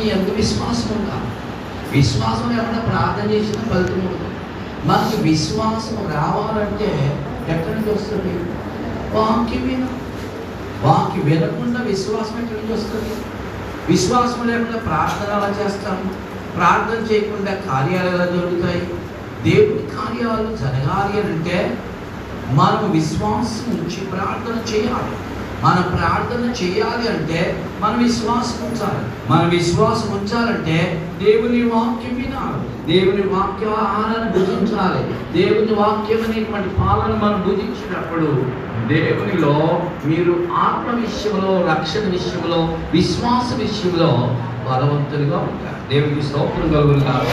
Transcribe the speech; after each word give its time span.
దేవుని 0.00 0.20
ఎంత 0.20 0.30
విశ్వాసం 0.36 0.90
ఉండాలి 0.98 1.30
విశ్వాసం 1.90 2.56
లేకుండా 2.56 2.80
ప్రార్థన 2.80 3.30
చేసిన 3.30 3.60
ఫలితం 3.60 4.00
ఉండదు. 4.00 4.28
మనకి 4.84 5.16
విశ్వాసం 5.22 5.96
రావాలంటే 5.96 6.90
ఎక్కడి 7.48 7.74
నుంచి 7.76 7.92
వస్తుంది? 7.94 8.34
వాక్యం 9.16 9.68
విన 9.68 9.86
వాక్యం 10.82 11.24
వినకుండా 11.24 11.80
విశ్వాసం 11.82 12.38
ఎక్కడి 12.42 12.60
నుంచి 12.60 12.72
వస్తుంది? 12.72 13.14
విశ్వాసం 13.88 14.48
లేకుండా 14.48 14.78
ప్రార్థన 14.78 15.36
ఎలా 15.36 15.64
చేస్తాము? 15.64 16.10
ప్రార్థన 16.56 17.14
చేయకుండా 17.14 17.52
కార్యాలు 17.54 18.08
ఎలా 18.08 18.24
జరుగుతాయి? 18.24 18.82
దేవుడి 19.44 19.82
కార్యాలు 19.96 20.56
జరగాలి 20.56 21.22
అని 21.22 21.32
అంటే 21.32 21.78
మనం 22.48 22.90
విశ్వాసం 22.90 23.70
ఉంచి 23.70 24.00
ప్రార్థన 24.06 24.74
చేయాలి. 24.74 25.16
మనం 25.62 25.96
ప్రార్థన 25.96 26.64
చేయాలి 26.64 27.08
అంటే 27.08 27.64
మన 27.80 28.02
విశ్వాసం 28.02 28.66
ఉంచాలి. 28.66 29.32
మన 29.32 29.48
విశ్వాసం 29.48 30.18
ఉంచాలంటే 30.18 31.08
దేవుని 31.22 31.62
వాక్యం 31.62 32.14
వినాలి. 32.14 32.92
దేవుని 32.92 33.22
వాక్య 33.22 33.66
ఆహారాన్ని 33.66 34.32
భుజించాలి. 34.32 35.02
దేవుని 35.42 35.74
వాక్యం 35.74 36.18
అనేటువంటి 36.24 36.68
పాలన 36.68 37.18
మనం 37.22 37.40
భుజించినప్పుడు 37.40 38.60
దేవునిలో 38.94 39.82
మీరు 40.04 40.46
ఆత్మ 40.52 41.00
విషయంలో 41.00 41.66
రక్షణ 41.70 42.00
విషయంలో 42.00 42.78
విశ్వాస 42.92 43.54
విషయంలో 43.54 44.06
బలవంతులుగా 44.66 45.38
ఉంటారు. 45.38 45.80
దేవుడికి 45.92 46.22
స్తోత్రం 46.22 46.68
కలుగుతారు 46.72 47.26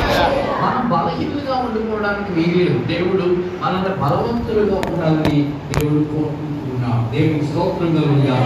మనం 0.61 0.89
బలహీనులుగా 0.89 1.55
ఉండిపోవడానికి 1.57 2.31
వీలేదు 2.31 2.79
దేవుడు 2.85 3.23
మనల్ని 3.63 3.89
బలవంతులుగా 3.89 4.75
ఉండాలని 4.75 5.53
దేవుడు 5.73 6.03
కోరుకుంటున్నాడు. 6.03 6.46
దేవుడికి 7.11 7.45
స్తోత్రం 7.45 7.95
కలుగులుగా 7.95 8.37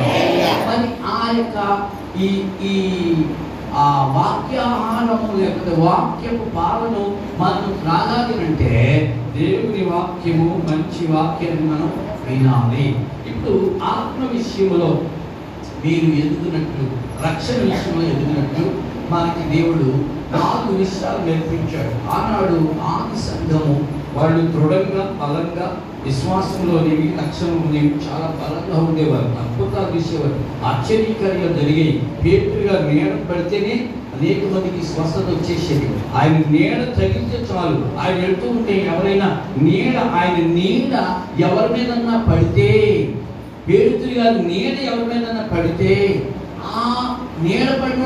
మరి 0.68 0.88
ఆ 1.12 1.20
యొక్క 1.38 1.58
ఈ 2.22 2.30
ఈ 2.68 2.76
ఆ 3.76 3.86
వాక్యాహారము 4.16 5.40
లేకపోతే 5.40 5.82
వాక్యపు 5.82 6.46
పాలను 6.56 7.04
మనం 7.42 7.74
త్రాగాలి 7.82 8.34
అంటే 8.46 8.72
దేవుని 9.36 9.86
వాక్యము 9.86 10.48
మంచి 10.70 11.14
వాక్యాన్ని 11.14 11.68
మనం 11.68 11.92
వినాలి. 12.26 12.86
ఇప్పుడు 13.28 13.54
ఆత్మ 13.84 14.20
విషయంలో 14.34 14.90
మీరు 15.86 16.08
ఎదుగునట్లు 16.16 16.86
రక్షణ 17.26 17.58
విషయంలో 17.64 18.04
ఎదుగునట్లు 18.08 18.66
మనకి 19.12 19.58
దేవుడు 19.58 19.88
నాలుగు 20.34 20.74
విషయాలు 20.78 21.22
నేర్పించాడు. 21.26 21.94
ఆనాడు 22.12 22.58
ఆది 22.92 23.18
సంఘము 23.22 23.76
వాళ్ళు 24.16 24.48
దృఢంగా 24.52 25.18
బలంగా 25.22 25.84
విశ్వాసంలో 26.06 26.74
నీవి 26.74 27.14
లక్ష్యంలో 27.18 27.22
లక్ష్యంలోనేవి 27.22 27.88
చాలా 27.88 28.28
బలంగా 28.42 28.90
ఉండేవారు 28.90 29.26
అద్భుతాలు 29.26 29.92
తీసేవారు 29.92 30.66
ఆశ్చర్యకార్యాలు 30.66 31.54
జరిగాయి. 31.54 32.02
పేతులుగా 32.24 32.92
నీడ 32.92 33.32
పడితేనే 33.32 33.90
అనేక 34.16 34.54
మందికి 34.54 34.86
స్వస్థత 34.86 35.26
వచ్చేసేది. 35.26 35.88
ఆయన 36.16 36.34
నీడ 36.50 36.96
తగిలితే 36.98 37.46
చాలు. 37.54 38.00
ఆయన 38.00 38.16
వెళ్తూ 38.16 38.50
ఉంటే 38.50 38.88
ఎవరైనా 38.96 39.42
నీడ 39.62 39.98
ఆయన 39.98 40.48
నీడ 40.48 40.94
ఎవరి 41.40 41.74
మీదన్నా 41.74 42.26
పడితే? 42.30 42.70
పేరుతులు 43.70 44.20
గారు 44.20 44.38
నీడ 44.38 44.80
ఎవరి 44.80 45.06
మీదన్నా 45.06 45.48
పడితే? 45.52 46.24
ఆ 46.76 47.11
నీడ 47.42 47.82
పడిన 47.82 48.04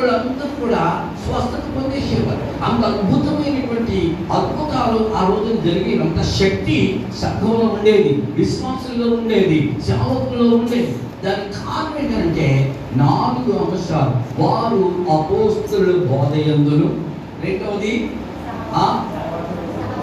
కూడా 0.61 1.09
స్వస్థత 1.25 1.63
పొందేసేవారు 1.75 2.71
అంత 2.71 2.85
అద్భుతమైనటువంటి 2.85 4.17
అద్భుతాలు 4.31 5.15
ఆ 5.15 5.27
రోజున 5.27 5.71
జరిగినంత 5.71 6.21
శక్తి 6.21 7.05
సంఘంలో 7.21 7.65
ఉండేది 7.65 8.23
విశ్వాసంలో 8.35 9.17
ఉండేది 9.17 9.77
సేవకుల్లో 9.87 10.57
ఉండేది. 10.57 10.99
దానికి 11.25 11.53
కారణం 11.53 12.05
ఏంటంటే 12.05 12.79
నాలుగు 12.95 13.59
అంశాలు. 13.59 14.41
వారు 14.41 15.05
అపోస్తుల 15.11 15.91
బోధయందును. 15.91 17.03
రెండవది 17.45 18.11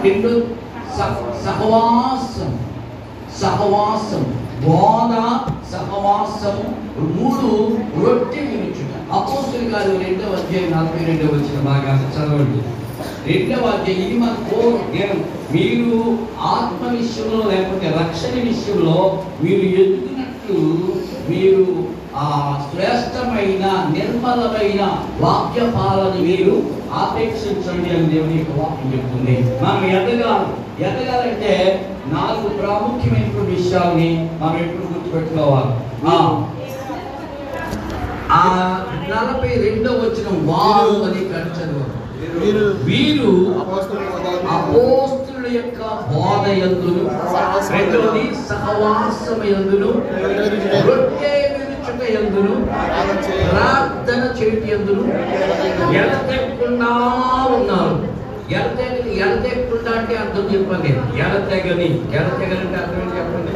రెండు 0.03 0.45
సహవాసం. 1.45 2.59
సహవాసం. 3.41 4.23
బోధ 4.65 5.13
సహవాసం. 5.71 6.75
మూడు 6.97 7.77
రొట్టె 8.05 8.41
వినుచుట. 8.41 8.92
అపోస్తులు 9.11 9.69
గారు 9.69 9.91
రెండవ 9.91 10.33
అధ్యాయం 10.33 10.71
నలభై 10.71 11.05
రెండవ 11.05 11.35
వచ్చిన 11.35 11.59
బాగా 11.65 12.11
చదవండి. 12.13 12.61
రెండవ 13.33 13.67
అధ్యాయం 13.67 14.01
ఇది 14.01 14.17
మన 14.17 14.35
కోరు 14.51 14.79
జ్ఞానం. 14.91 15.25
మీరు 15.51 16.17
ఆత్మ 16.41 16.87
విషయంలో 16.87 17.49
లేకపోతే 17.51 17.87
రక్షణ 17.87 18.39
విషయంలో 18.49 19.23
మీరు 19.43 19.61
ఎదుగునట్లు 19.81 20.59
మీరు 21.29 21.87
ఆ 22.15 22.27
శ్రేష్టమైన 22.71 23.93
నిర్మలమైన 23.97 24.81
వాక్య 25.19 25.61
పాలన 25.61 26.23
మీరు 26.23 26.63
ఆపేక్షించండి 26.93 27.89
అని 27.89 28.07
దేవుని 28.07 28.37
యొక్క 28.37 28.59
వాక్యం 28.59 28.93
చెప్తుంది. 28.93 29.63
మనం 29.63 29.85
ఎదగాలి. 29.85 30.49
ఎదగాలంటే 30.83 31.53
నాలుగు 32.07 32.49
ప్రాముఖ్యమైనటువంటి 32.49 33.61
విషయాల్ని 33.61 34.29
మనం 34.41 34.55
ఎప్పుడు 34.55 34.93
గుర్తుపెట్టుకోవాలి? 34.93 35.73
ఆ 38.35 38.83
నలభై 39.09 39.51
రెండో 39.63 39.91
వచ్చిన 40.01 40.29
వారు 40.47 40.95
అని 41.05 41.21
చదువు 41.57 41.83
వీరు 42.37 42.65
వీరు 42.83 43.31
అపోస్తలుల 43.61 44.07
బోధ 44.15 44.27
అపోస్తుల 44.53 45.45
యొక్క 45.55 45.79
బోధ 46.09 46.45
ఎందును 46.65 47.03
రెండవది 47.71 48.23
సహవాసం 48.47 49.39
ఎందును 49.51 49.89
రొట్టె 50.87 51.33
విరుచుట 51.53 52.01
ఎందును 52.13 52.55
ప్రార్థన 52.69 53.19
చేయ- 53.27 53.49
ప్రార్థన 53.51 54.23
చేయటి 54.37 54.67
ఎందును 54.71 55.03
ఎడతెక్కకుండా 55.97 56.89
ఉన్నారు. 57.55 57.95
ఎడతెగ 58.51 58.95
ఎడతెక్కకుండా 59.19 59.91
అంటే 59.99 60.15
అర్థం 60.17 60.45
చెప్పండి. 60.53 60.89
ఎడతెగని 61.21 61.87
ఎడతెగని 62.15 62.61
అంటే 62.61 62.77
అర్థం 62.77 63.07
చెప్పండి? 63.17 63.51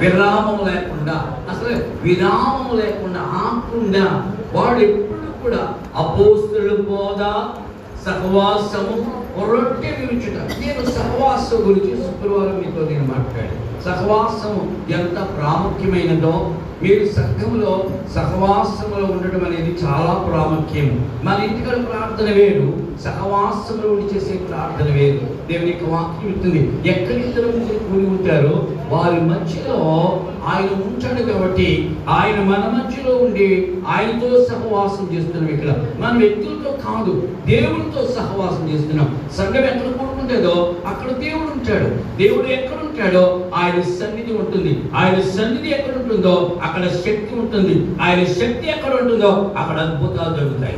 విరామం 0.00 0.58
లేకుండా 0.66 1.16
అసలు 1.50 1.74
విరామం 2.02 2.70
లేకుండా 2.76 3.20
ఆకుండా 3.40 4.04
వాడు 4.56 4.80
ఎప్పుడు 4.88 5.30
కూడా 5.42 5.62
అపోస్తుల 6.02 6.70
బోధ 6.90 7.22
సహవాసము 8.06 8.96
రొట్టె 9.50 9.90
విరుచుట 9.98 10.36
నేను 10.60 10.82
సహవాసం 10.96 11.58
గురించి 11.66 11.92
శుక్రవారం 12.04 12.56
మీతో 12.60 12.82
నేను 12.90 13.06
మాట్లాడాను. 13.14 13.65
సహవాసము 13.84 14.60
ఎంత 14.90 15.28
ప్రాముఖ్యమైనదో 15.38 16.56
మీరు 16.82 17.04
సంఘంలో 17.12 17.84
సహవాసములో 18.14 19.06
ఉండడం 19.06 19.44
అనేది 19.44 19.78
చాలా 19.84 20.14
ప్రాముఖ్యం 20.14 21.08
మన 21.24 21.44
ఇంటికాడ 21.44 21.86
ప్రార్థన 21.86 22.30
వేరు 22.30 22.72
సహవాసంలో 23.04 23.92
ఉండి 23.92 24.14
చేసే 24.14 24.36
ప్రార్థన 24.36 24.94
వేరు. 24.94 25.36
దేవుని 25.48 25.70
యొక్క 25.70 25.84
వాక్యం 25.92 26.32
ఇస్తుంది 26.32 26.88
ఎక్కడిద్దరు 26.88 27.52
కూడి 27.52 28.06
ఉంటారో 28.06 28.68
వారి 28.88 29.20
మధ్యలో 29.20 29.78
ఆయన 30.46 30.70
ఉంచాడు 30.88 31.32
కాబట్టి 31.32 31.96
ఆయన 32.08 32.36
మన 32.36 32.62
మధ్యలో 32.76 33.16
ఉండి 33.16 33.72
ఆయనతో 33.88 34.44
సహవాసం 34.44 35.08
చేస్తున్నాం 35.14 35.54
ఇక్కడ. 35.54 35.70
మన 36.00 36.18
వ్యక్తులతో 36.18 36.70
కాదు 36.70 37.28
దేవునితో 37.46 38.06
సహవాసం 38.06 38.68
చేస్తున్నాం. 38.68 39.20
సంఘం 39.36 39.64
ఎక్కడ 39.64 39.90
కూడుకుంటుందో 39.92 40.76
అక్కడ 40.86 41.10
దేవుడు 41.10 41.50
ఉంటాడు. 41.52 41.88
దేవుడు 42.22 42.46
ఎక్కడ 42.48 42.85
ఉంటాడో 42.96 43.50
ఆయన 43.54 43.80
సన్నిధి 43.82 44.32
ఉంటుంది. 44.32 44.82
ఆయన 44.94 45.20
సన్నిధి 45.30 45.68
ఎక్కడ 45.68 45.94
ఉంటుందో 46.02 46.60
అక్కడ 46.62 46.84
శక్తి 46.88 47.30
ఉంటుంది. 47.32 48.02
ఆయన 48.02 48.24
శక్తి 48.24 48.68
ఎక్కడ 48.68 48.92
ఉంటుందో 49.00 49.54
అక్కడ 49.58 49.76
అద్భుతాలు 49.78 50.36
జరుగుతాయి. 50.36 50.76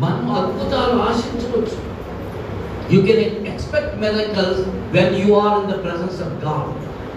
మనం 0.00 0.34
అద్భుతాలు 0.34 1.02
ఆశించవచ్చు. 1.02 1.78
You 2.92 3.00
can 3.06 3.46
expect 3.46 4.00
miracles 4.00 4.60
when 4.92 5.14
you 5.22 5.34
are 5.34 5.58
in 5.58 5.72
the 5.72 5.82
presence 5.82 6.22
of 6.22 6.44
God 6.44 6.68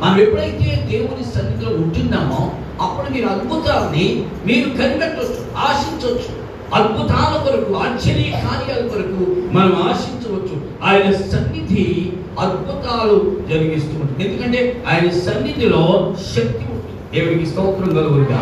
మనం 0.01 0.21
ఎప్పుడైతే 0.21 0.87
దేవుని 0.91 1.23
సన్నిధిలో 1.23 1.71
ఉంటున్నామో 1.71 2.51
అప్పుడు 2.81 3.13
మీరు 3.13 3.27
అద్భుతాలని 3.27 4.25
మీరు 4.45 4.69
కనిపెట్టవచ్చు 4.69 5.41
ఆశించవచ్చు. 5.57 6.41
అద్భుతాల 6.73 7.33
కొరకు 7.43 7.73
ఆశ్చర్య 7.73 8.31
కార్యాల 8.31 8.87
కొరకు 8.87 9.23
మనం 9.57 9.75
ఆశించవచ్చు. 9.89 10.70
ఆయన 10.83 11.11
సన్నిధి 11.31 12.11
అద్భుతాలు 12.39 13.17
జరిగిస్తూ 13.49 13.95
ఉంటుంది. 13.99 14.29
ఎందుకంటే 14.29 14.83
ఆయన 14.91 15.07
సన్నిధిలో 15.19 16.13
శక్తి 16.35 16.63
ఉంటుంది. 16.73 16.93
దేవుడికి 17.13 17.45
స్తోత్రం 17.45 17.89
కలుగురుగా 17.95 18.39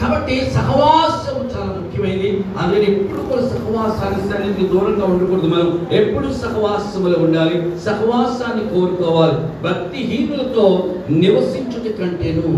కాబట్టి 0.00 0.34
సహవాసం 0.54 1.36
చాలా 1.52 1.72
ముఖ్యమైనది. 1.80 2.30
అందుకని 2.60 2.86
ఎప్పుడు 2.92 3.20
కూడా 3.20 3.42
సహవాసాన్ని 3.48 4.22
సన్నిధికి 4.30 4.66
దూరంగా 4.72 5.04
ఉండకూడదు 5.06 5.46
మనం. 5.46 5.88
ఎప్పుడు 5.92 6.28
సహవాసములో 6.32 7.18
ఉండాలి? 7.18 7.56
సహవాసాన్ని 7.84 8.64
కోరుకోవాలి. 8.74 9.38
భక్తిహీనులతో 9.64 10.66
నివసించుట 11.10 11.86
కంటేను 12.00 12.52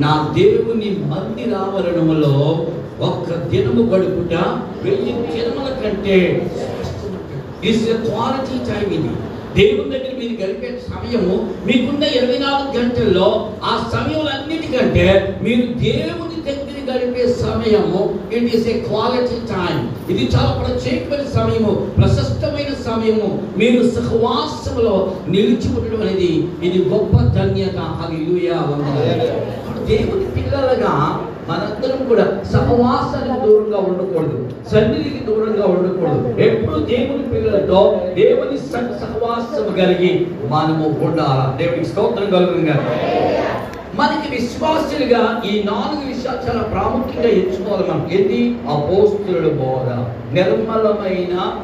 నా 0.00 0.12
దేవుని 0.38 0.90
మందిరావరణములో 1.12 2.34
ఒక్క 3.00 3.28
దినము 3.50 3.82
గడుపుట 3.82 4.34
వెయ్యి 4.82 5.12
దినముల 5.32 5.68
కంటే 5.82 6.18
ఇట్స్ 7.64 7.88
క్వాలిటీ 8.04 8.56
టైం 8.68 8.88
ఇది 8.90 9.12
దేవుని 9.56 9.90
దగ్గర 9.90 10.12
మీరు 10.18 10.34
గడిపే 10.40 10.70
సమయము 10.86 11.34
మీకున్న 11.66 12.04
ఇరవై 12.14 12.38
నాలుగు 12.38 12.70
గంటల్లో 12.78 13.28
ఆ 13.64 13.74
సమయంలో 13.92 14.30
అన్నిటికంటే 14.30 15.06
మీరు 15.42 15.66
దేవుని 15.82 16.33
గడిపే 16.94 17.24
సమయము. 17.42 18.00
It 18.36 18.56
is 18.56 18.66
a 18.68 18.72
quality 18.80 19.38
time 19.52 19.76
ఇది 20.10 20.24
చాలా 20.34 20.52
ప్రత్యేకమైన 20.62 21.24
సమయము 21.36 21.72
ప్రశస్తమైన 21.98 22.72
సమయము. 22.88 23.28
మీరు 23.58 23.80
సహవాసములో 23.96 24.94
నిలిచి 25.28 25.68
ఉండడం 25.76 26.00
అనేది 26.06 26.32
ఇది 26.62 26.78
గొప్ప 26.88 27.16
ధన్యత. 27.38 27.78
అది 28.04 28.18
దేవుని 29.88 30.26
పిల్లలుగా 30.36 30.92
మనందరం 31.48 32.00
కూడా 32.08 32.24
సహవాసానికి 32.52 33.38
దూరంగా 33.46 33.78
ఉండకూడదు. 33.88 34.38
సన్నిధికి 34.72 35.20
దూరంగా 35.26 35.66
ఉండకూడదు. 35.74 36.28
ఎప్పుడు 36.40 36.78
దేవుని 36.78 37.24
పిల్లలతో 37.32 37.80
దేవుని 38.14 38.58
సహవాసం 38.68 39.66
కలిగి 39.80 40.12
మనము 40.52 40.86
ఉండాలి? 41.06 41.64
దేవునికి 41.64 41.88
స్తోత్రం 41.90 42.30
కలుగుతుంది 42.30 42.70
మనకి 43.98 44.42
విశ్వాసులుగా 44.42 45.42
ఈ 45.50 45.62
నాలుగు 45.62 46.08
విషయాలు 46.08 46.50
చాలా 46.50 46.62
ప్రాముఖ్యంగా 46.62 47.28
ఎంచుకోవాలి 47.28 47.88
మనం 47.88 48.08
ఏంటి? 48.12 48.56
అపోస్తుల 48.68 49.48
బోధ. 49.48 49.88
నిర్మలమైన 50.34 51.56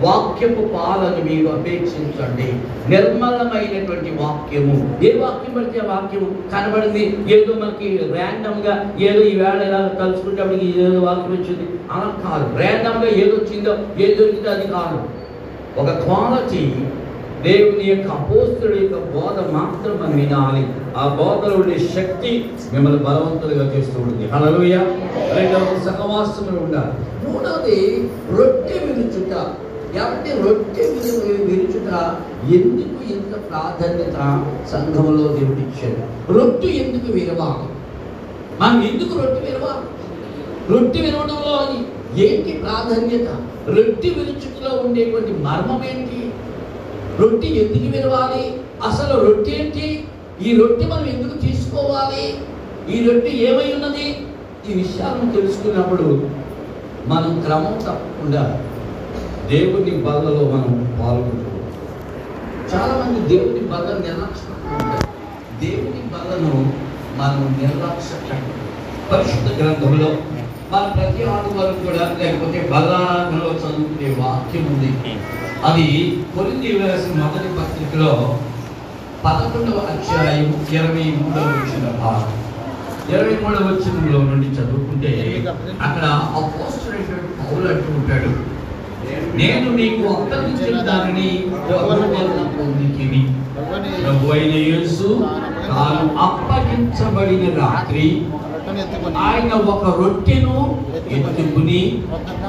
వాక్యపు 0.00 0.60
పాలను 0.62 1.30
మీరు 1.30 1.46
అపేక్షించండి. 1.46 2.52
నిర్మలమైనటువంటి 2.90 4.10
వాక్యము. 4.10 4.98
ఏ 5.04 5.18
వాక్యం 5.18 5.54
పడితే 5.56 5.80
ఆ 5.80 5.84
వాక్యము 5.84 6.24
కనబడింది? 6.24 7.24
ఏదో 7.28 7.54
మనకి 7.54 8.00
ర్యాండమ్గా 8.12 8.94
ఏదో 9.00 9.20
ఈ 9.22 9.36
వేళ 9.36 9.62
ఎలా 9.62 9.88
తలుచుకుంటే 9.88 10.42
ఏదో 10.80 11.00
వాక్యం 11.00 11.32
వచ్చింది. 11.32 11.68
అలా 11.92 12.30
కాదు. 12.30 12.56
ర్యాండమ్గా 12.56 13.08
ఏదో 13.10 13.36
వచ్చిందో 13.36 13.78
ఏదో 13.98 14.50
అది 14.50 14.66
కాదు. 14.66 15.02
ఒక 15.80 15.90
క్వాలిటీ 15.90 16.74
దేవుని 17.44 17.84
యొక్క 17.84 18.08
అపోస్తుడి 18.16 18.76
యొక్క 18.80 18.98
బోధ 19.14 19.36
మాత్రం 19.54 19.94
మనం 20.00 20.16
వినాలి 20.18 20.62
ఆ 20.96 21.04
బోధలో 21.18 21.54
ఉండే 21.60 21.76
శక్తి 21.94 22.30
మిమ్మల్ని 22.72 23.00
బలవంతులుగా 23.04 23.64
చేస్తూ 23.74 23.96
ఉంటుంది. 24.00 24.24
హలలుయ 24.32 24.74
రెండవది 25.36 25.80
సహవాసంలో 25.86 26.54
ఉండాలి. 26.62 26.94
మూడవది 27.24 27.78
రొట్టె 28.36 28.78
విరుచుట 28.86 29.32
కాబట్టి 29.96 30.30
రొట్టె 30.44 30.84
విరుచుట 31.48 31.90
ఎందుకు 32.54 33.00
ఇంత 33.14 33.34
ప్రాధాన్యత 33.48 34.16
సంఘంలో 34.72 35.26
దేవుడు 35.36 35.60
ఇచ్చాడు 35.66 36.02
రొట్టె 36.34 36.70
ఎందుకు 36.82 37.08
విరవాలి 37.12 37.68
మనం 38.60 38.80
ఎందుకు 38.90 39.12
రొట్టె 39.20 39.40
విరవాలి 39.46 39.86
రొట్టె 40.70 40.98
విరవడంలో 41.00 41.52
అది 41.62 41.78
ఏంటి 42.24 42.52
ప్రాధాన్యత? 42.62 43.28
రొట్టె 43.68 44.08
విరుచుటలో 44.16 44.70
ఉండేటువంటి 44.84 45.32
మర్మం 45.46 45.80
ఏంటి? 45.90 46.18
రొట్టె 47.20 47.48
ఎందుకు 47.48 47.88
విలవాలి? 47.96 48.44
అసలు 48.88 49.14
రొట్టె 49.24 49.50
ఏంటి? 49.50 49.86
ఈ 50.42 50.56
రొట్టె 50.56 50.86
మనం 50.86 51.06
ఎందుకు 51.06 51.36
తీసుకోవాలి? 51.38 52.24
ఈ 52.94 53.08
రొట్టె 53.08 53.32
ఏమై 53.48 53.68
ఉన్నది? 53.72 54.06
ఈ 54.68 54.74
విషయాలను 54.74 55.32
తెలుసుకున్నప్పుడు 55.32 56.06
మనం 57.06 57.32
క్రమం 57.46 57.74
తప్పకుండా 57.78 58.42
దేవుని 59.50 59.90
బలలో 59.90 60.44
మనం 60.54 60.72
పాల్గొంటాం. 61.00 61.50
చాలామంది 62.72 63.20
దేవుడి 63.28 63.44
దేవుని 63.44 63.68
బలను 63.72 64.00
నిర్లక్ష్యం 64.00 64.58
దేవుని 65.60 66.02
బలను 66.12 66.52
మనం 67.18 67.42
నిర్లక్ష్యం 67.62 68.40
పరిశుద్ధ 69.10 69.48
గ్రంథంలో 69.62 70.08
మన 70.74 70.86
ప్రతి 70.94 71.22
ఆదివారం 71.32 71.76
కూడా 71.82 72.04
లేకపోతే 72.20 72.60
బలాలో 72.70 73.48
చదువుకునే 73.62 74.08
వాక్యం 74.20 74.64
ఉంది. 74.70 74.90
అది 75.68 75.86
కొరింది 76.34 76.70
వేసిన 76.80 77.18
మొదటి 77.20 77.50
పత్రికలో 77.58 78.12
పదకొండవ 79.24 79.82
అధ్యాయం 79.92 80.48
ఇరవై 80.72 81.04
మూడవ 81.18 81.44
వచ్చిన 81.52 81.86
భాగం. 82.02 82.32
ఇరవై 83.10 83.36
మూడవ 83.42 83.62
వచ్చినంలో 83.68 84.18
నుండి 84.22 84.48
చదువుకుంటే 84.56 85.12
అక్కడ 85.86 86.04
అపోస్తుడైనటువంటి 86.38 87.32
పౌలు 87.40 87.66
అంటూ 87.72 87.92
ఉంటాడు 87.98 88.30
నేను 89.40 89.68
నీకు 89.78 90.02
అప్పగించిన 90.14 90.76
దానిని 90.82 91.30
పొందికిని 92.58 93.22
ప్రభు 94.02 94.32
అయిన 94.32 94.54
యేసు 94.70 95.08
తాను 95.68 96.04
అప్పగించబడిన 96.26 97.46
రాత్రి 97.60 98.06
ఆయన 99.24 99.52
ఒక 99.68 99.84
రొట్టెను 100.00 100.56
ఎత్తుకుని. 101.10 101.82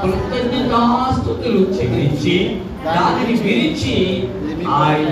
కృతజ్ఞతాస్తుతులు 0.02 1.60
చెల్లించి 1.74 2.36
దానిని 2.86 3.34
విరిచి 3.42 3.94
ఆయన 4.78 5.08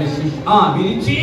ఆ, 0.49 0.75
విరిచి 0.77 1.19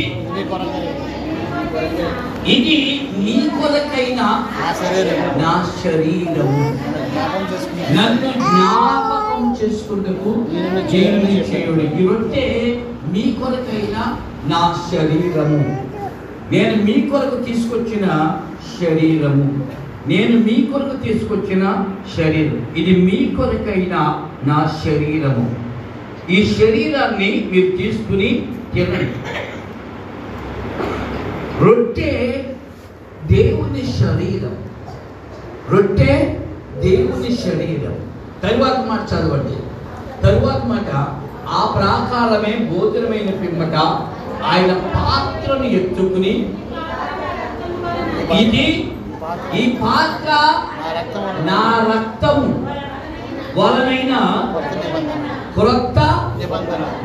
ఇది 2.48 2.78
నీ 3.18 3.36
కొరకైన 3.50 4.22
నా 5.38 5.52
శరీరము. 5.82 6.64
నన్ను 7.96 8.32
జ్ఞాపకం 8.42 9.42
చేసుకుంటకు 9.60 10.32
దేవుని 10.92 11.34
చేయుడు 11.50 11.84
ఈ 11.94 12.08
రొట్టె 12.08 12.46
మీ 13.14 13.24
కొరకైన 13.32 13.98
నా 14.48 14.62
శరీరము. 14.92 15.62
నేను 16.52 16.84
మీ 16.84 17.02
కొరకు 17.02 17.36
తీసుకొచ్చిన 17.44 18.06
శరీరము. 18.82 19.68
నేను 20.08 20.40
మీ 20.40 20.70
కొరకు 20.74 20.98
తీసుకొచ్చిన 20.98 21.86
శరీరం. 22.18 22.68
ఇది 22.78 23.02
మీ 23.02 23.36
కొరకైన 23.36 24.28
నా 24.44 24.82
శరీరము. 24.84 25.56
ఈ 26.30 26.46
శరీరాన్ని 26.46 27.50
మీరు 27.52 27.78
తీసుకుని 27.78 28.48
తినండి. 28.74 29.14
రొట్టె 31.64 32.44
దేవుని 33.32 33.92
శరీరం. 33.92 34.58
రొట్టె 35.70 36.40
దేవుని 36.82 37.38
శరీరం. 37.38 37.96
తరువాత 38.44 38.78
మాట 38.78 39.14
చదవండి. 39.14 39.58
తరువాత 40.24 40.66
మాట 40.66 41.08
ఆ 41.48 41.74
ప్రాకారమే 41.78 42.66
భోజనమైన 42.66 43.30
పిమ్మట 43.30 43.76
ఆయన 44.44 44.74
పాత్రను 44.74 45.64
ఎత్తుకుని 45.64 46.54
ఇది 48.40 48.66
ఈ 49.60 49.64
పాత్ర 49.82 50.30
నా 51.50 51.64
రక్తము. 51.92 52.48
వలనైన 53.58 54.14
క్రొత్త 55.56 56.00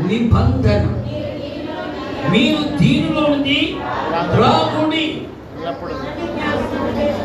నిబంధన. 0.03 0.83
మీరు 2.33 2.61
దీనిలో 2.79 3.21
నుండి 3.29 3.59
త్రాగుడి 4.33 5.05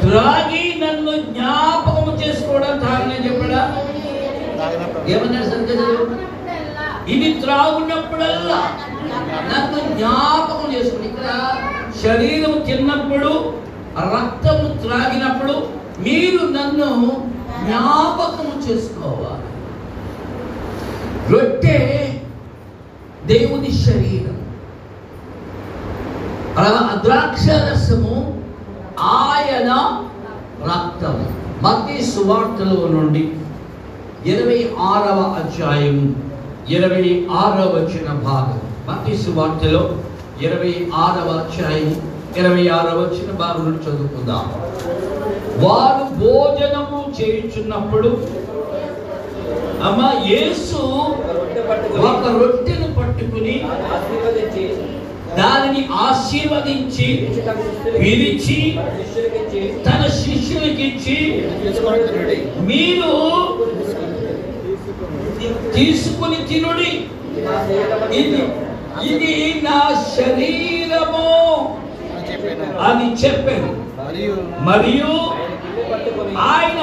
త్రాగి 0.02 0.64
నన్ను 0.84 1.12
జ్ఞాపకం 1.28 2.14
చేసుకోవడం 2.22 2.80
తాగనే 2.80 3.18
చెప్పడా? 3.28 3.62
చదువు? 5.82 6.06
ఇది 7.08 7.30
త్రాగున్నప్పుడల్లా 7.42 8.62
నన్ను 9.52 9.80
జ్ఞాపకం 9.96 10.68
చేసుకుని 10.74 11.08
ఇక్కడ 11.08 11.30
శరీరం 12.04 12.54
తిన్నప్పుడు 12.68 13.32
రక్తము 13.98 14.82
త్రాగినప్పుడు 14.82 15.54
మీరు 16.00 16.46
నన్ను 16.48 17.30
జ్ఞాపకం 17.64 18.60
చేసుకోవాలి. 18.60 19.52
రొట్టె 21.32 22.14
దేవుని 23.26 23.72
శరీరం. 23.72 24.42
ద్రాక్ష 27.04 27.50
రసము 27.50 28.44
ఆయన 29.00 29.70
రక్తము. 30.64 31.42
మధ్య 31.62 32.06
సువార్తలో 32.06 32.88
నుండి 32.88 33.32
ఇరవై 34.26 34.76
ఆరవ 34.80 35.36
అధ్యాయం 35.44 36.32
ఇరవై 36.70 37.28
ఆరవ 37.32 37.72
వచ్చిన 37.76 38.14
భాగం. 38.14 38.60
మధ్య 38.88 39.18
సువార్తలో 39.18 39.98
ఇరవై 40.42 40.88
ఆరవ 40.94 41.32
అధ్యాయం 41.32 42.11
ఇరవై 42.40 42.64
ఆరవ 42.76 42.98
వచ్చిన 43.02 43.32
భాగం 43.42 43.66
చదువుకుందాం. 43.86 44.46
వారు 45.64 46.04
భోజనము 46.22 47.00
చేయుచున్నప్పుడు 47.18 48.12
అమ్మ 49.88 50.02
యేసు 50.32 50.82
ఒక 52.10 52.26
రొట్టెను 52.40 52.88
పట్టుకుని 52.98 53.56
దానిని 55.40 55.82
ఆశీర్వదించి 56.06 57.08
విరిచి 58.04 58.58
తన 59.88 60.02
శిష్యులకిచ్చి 60.22 61.18
మీరు 62.70 63.14
తీసుకుని 65.76 66.40
తినుడి. 66.50 66.92
ఇది 68.22 68.42
ఇది 69.12 69.36
నా 69.68 69.80
శరీరము. 70.18 71.30
అని 72.88 73.08
చెప్పాను. 73.14 73.72
మరియు 74.70 75.12
ఆయన 76.52 76.82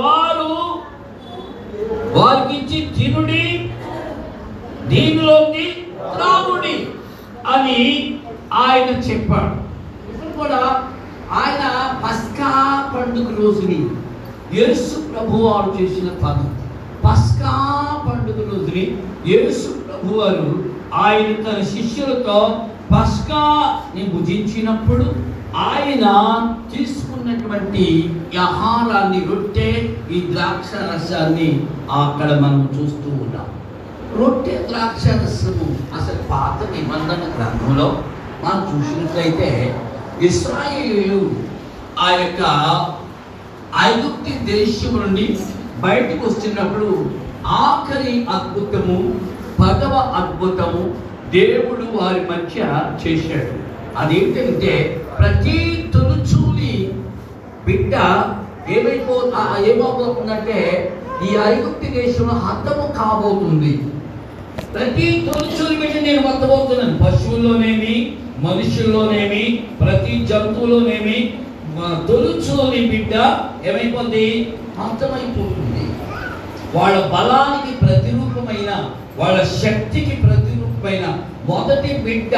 వారు 0.00 0.52
వారికి 2.16 2.54
ఇచ్చి 2.58 2.78
తినుడి 2.96 3.44
దీనిలోకి 4.88 5.66
త్రాగుడి 6.14 6.76
ఆయన 8.64 8.90
చెప్పాడు. 9.08 9.54
ఇప్పుడు 10.10 10.32
కూడా 10.38 10.60
ఆయన 11.40 11.62
పస్కా 12.04 12.50
పండుగ 12.94 13.28
రోజుని 13.42 13.78
యేసు 14.58 14.96
ప్రభు 15.12 15.36
వారు 15.46 15.70
చేసిన 15.80 16.08
పని 16.24 16.46
పస్కా 17.04 17.52
పండుగ 18.06 18.38
రోజుని 18.50 18.84
యేసు 19.26 19.68
ప్రభు 19.86 20.18
వారు 20.18 20.48
ఆయన 21.02 21.30
తన 21.42 21.58
శిష్యులతో 21.70 22.38
పస్కాని 22.92 24.02
భుజించినప్పుడు 24.12 25.06
ఆయన 25.64 26.06
తీసుకున్నటువంటి 26.72 27.84
ఆహారాన్ని 28.44 29.20
రొట్టె 29.28 29.68
ఈ 30.10 30.20
ద్రాక్ష 30.30 30.70
రసాన్ని 30.88 31.48
అక్కడ 31.98 32.30
మనం 32.40 32.62
చూస్తూ 32.74 33.08
ఉన్నాం. 33.16 33.48
రొట్టె 34.18 34.56
ద్రాక్ష 34.68 35.04
రసము 35.20 35.66
అసలు 35.96 36.22
పాత 36.30 36.58
నిబంధన 36.74 37.22
గ్రంథంలో 37.36 37.88
మనం 38.44 38.62
చూసినట్లయితే 38.70 39.50
ఇస్రాయేలు 40.22 41.20
ఆ 42.00 42.08
యొక్క 42.14 42.42
ఐగుప్తి 43.84 44.32
దేశం 44.46 44.92
నుండి 44.96 45.24
బయటకు 45.84 46.22
వస్తున్నప్పుడు 46.26 46.90
ఆఖరి 47.64 48.14
అద్భుతము 48.36 48.98
పదవ 49.60 49.94
అద్భుతము 50.20 50.82
దేవుడు 51.36 51.84
వారి 51.96 52.22
మధ్య 52.30 52.58
చేశాడు. 53.02 53.52
అదేంటంటే 54.00 54.72
ప్రతి 55.18 55.58
తొలుచూలి 55.94 56.74
బిడ్డ 57.66 57.94
ఏమైపో 58.76 59.16
ఏమవుతుందంటే 59.70 60.60
ఈ 61.26 61.30
ఐగుప్తి 61.50 61.88
దేశంలో 61.98 62.34
హతము 62.46 62.86
కాబోతుంది. 62.98 63.74
ప్రతి 64.74 65.06
తొలుచూలి 65.26 65.76
బిడ్డ 65.82 65.96
నేను 66.06 66.22
హతమవుతున్నాను. 66.28 66.96
పశువుల్లోనేమి 67.04 67.96
మనుషుల్లోనేమి 68.46 69.44
ప్రతి 69.82 70.14
జంతువులోనేమి 70.30 71.18
తొలుచూలి 72.08 72.80
బిడ్డ 72.92 73.14
ఏమైపోతుంది 73.68 74.26
హతమైపోతుంది. 74.78 75.73
వాళ్ళ 76.74 76.96
బలానికి 77.08 77.72
ప్రతిరూపమైన 77.80 78.70
వాళ్ళ 79.18 79.36
శక్తికి 79.56 80.14
ప్రతిరూపమైన 80.22 81.04
మొదటి 81.48 81.90
బిడ్డ 82.04 82.34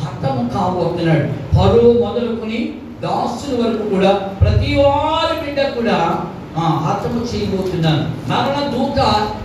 హతము 0.00 0.42
కాబోతున్నాడు 0.48 1.26
పరువు 1.54 1.92
మొదలుకొని 2.02 2.60
దాసుల 3.02 3.52
వరకు 3.60 3.84
కూడా 3.90 4.10
ప్రతి 4.40 4.70
వారి 4.76 5.36
బిడ్డ 5.42 5.60
కూడా 5.74 5.98
ఆ, 6.56 6.64
చేయబోతున్నాను. 7.32 8.04
మరణ 8.28 8.56
దూత 8.70 8.98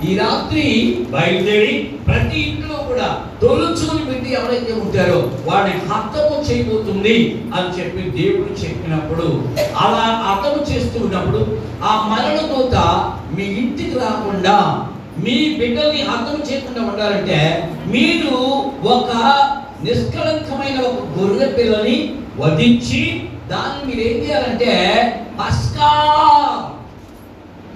ఈ 0.04 0.18
రాత్రి 0.18 0.64
బయలుదేరి 1.12 1.74
ప్రతి 2.08 2.38
ఇంట్లో 2.40 2.78
కూడా 2.88 3.08
తొలుచుకుని 3.42 4.04
బిడ్డ 4.04 4.26
ఎవరైతే 4.34 4.74
ఉంటారో 4.74 5.18
వాడిని 5.46 5.80
హతము 5.90 6.44
చేయబోతుంది 6.48 7.18
అని 7.54 7.70
చెప్పి 7.78 8.04
దేవుడు 8.18 8.56
చెప్పినప్పుడు 8.64 9.28
అలా 9.78 10.06
హతము 10.24 10.62
చేస్తూ 10.72 11.00
ఉన్నప్పుడు 11.00 11.42
ఆ 11.84 11.94
మరణ 12.10 12.38
దూత 12.50 12.76
మీ 13.38 13.44
ఇంటికి 13.58 14.00
రాకుండా 14.00 14.56
మీ 15.18 15.38
బిడ్డల్ని 15.58 16.02
అర్థం 16.08 16.40
చేయకుండా 16.50 16.82
ఉండాలంటే 16.82 17.40
మీరు 17.88 18.36
ఒక 18.88 19.10
నిష్కలంకమైన 19.84 20.80
ఒక 20.82 21.02
గొర్రె 21.18 21.48
పిల్లని 21.48 21.98
వధించి 22.38 23.04
దాన్ని 23.50 23.82
మీరు 23.88 24.02
ఏం 24.02 24.18
చేయాలంటే 24.24 24.72
పస్కా 25.40 25.90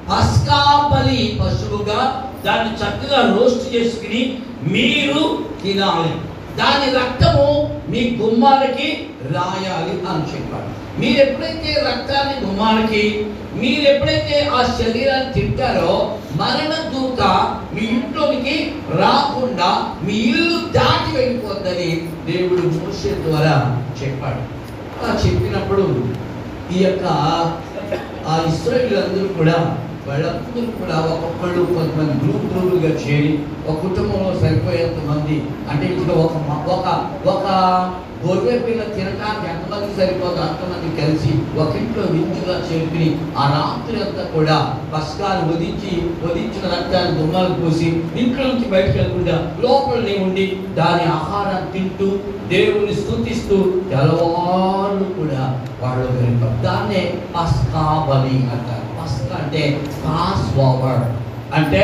పస్కాబలి 0.10 1.22
పశువుగా 1.40 2.02
దాన్ని 2.46 2.74
చక్కగా 2.82 3.20
రోస్ట్ 3.36 3.66
చేసుకుని 3.76 4.22
మీరు 4.74 5.22
తినాలి. 5.64 6.14
దాని 6.60 6.88
రక్తము 7.00 7.48
మీ 7.92 8.02
గుమ్మాలకి 8.20 8.88
రాయాలి 9.36 9.96
అని 10.12 10.24
చెప్పాడు. 10.32 10.70
మీరు 11.02 11.18
ఎప్పుడైతే 11.26 11.72
రక్తాన్ని 11.90 12.36
గుమ్మాలకి 12.46 13.04
మీరు 13.62 13.84
ఎప్పుడైతే 13.92 14.38
ఆ 14.58 14.62
శరీరాన్ని 14.80 15.34
తింటారో 15.36 15.94
మరణ 16.40 16.74
దూత 16.94 17.22
మీ 17.74 17.84
ఇంట్లోనికి 17.98 18.56
రాకుండా 19.02 19.70
మీ 20.06 20.16
ఇల్లు 20.32 20.60
దాటి 20.78 21.10
వెళ్ళిపోద్దని 21.18 21.90
దేవుడు 22.30 22.64
మోసే 22.78 23.12
ద్వారా 23.26 23.56
చెప్పాడు. 24.02 24.42
అలా 25.00 25.14
చెప్పినప్పుడు 25.26 25.86
ఈ 26.76 26.80
యొక్క 26.84 27.06
ఆ 28.30 28.36
ఇస్రాయేలీలందరూ 28.50 29.28
కూడా 29.40 29.58
వాళ్ళందరూ 30.08 30.62
కూడా 30.80 30.98
ఒక్కొక్కళ్ళు 31.14 31.62
కొంతమంది 31.70 32.14
గ్రూప్ 32.20 32.46
గ్రూపులుగా 32.52 32.92
చేరి 33.02 33.32
ఒక 33.68 33.78
కుటుంబంలో 33.78 34.34
సరిపోయేంత 34.40 35.00
మంది 35.10 35.38
అంటే 35.72 35.86
ఇక్కడ 35.86 36.12
ఒక 36.18 36.36
ఒక 36.70 36.86
ఒక 37.28 37.46
గొర్రె 38.24 38.54
పిల్ల 38.58 38.82
తినడానికి 38.94 39.48
ఎంతమంది 39.50 39.90
సరిపోదు 39.98 40.40
అంతమంది 40.42 40.88
కలిసి 41.02 41.32
ఒక 41.60 41.72
ఇంట్లో 41.76 42.04
విందుగా 42.14 42.56
చేరుకుని 42.68 43.10
ఆ 43.38 43.44
రాత్రి 43.48 43.98
అంతా 44.02 44.24
కూడా 44.34 44.56
పస్కాలు 44.94 45.44
వదించి 45.52 45.92
వదించిన 46.24 46.66
రక్తాన్ని 46.74 47.14
దుమ్మాలు 47.20 47.54
పోసి 47.54 47.90
ఇంట్లో 48.20 48.44
నుంచి 48.48 48.68
బయటకు 48.70 48.98
వెళ్ళకుండా 48.98 49.36
లోపలనే 49.60 50.16
ఉండి 50.26 50.48
దాని 50.76 51.06
ఆహారం 51.12 51.64
తింటూ 51.74 52.10
దేవుని 52.50 52.96
స్తుతిస్తూ 52.96 53.60
తెల్లవారు 53.90 55.08
కూడా 55.18 55.44
వాళ్ళు 55.82 56.52
దాన్నే 56.64 57.04
పస్కా 57.36 57.86
బలి 58.10 58.38
అంటారు. 58.54 58.87
పస్కా 59.08 59.36
అంటే 59.36 59.62
పాస్ 60.06 60.60
ఓవర్ 60.60 61.04
అంటే 61.56 61.82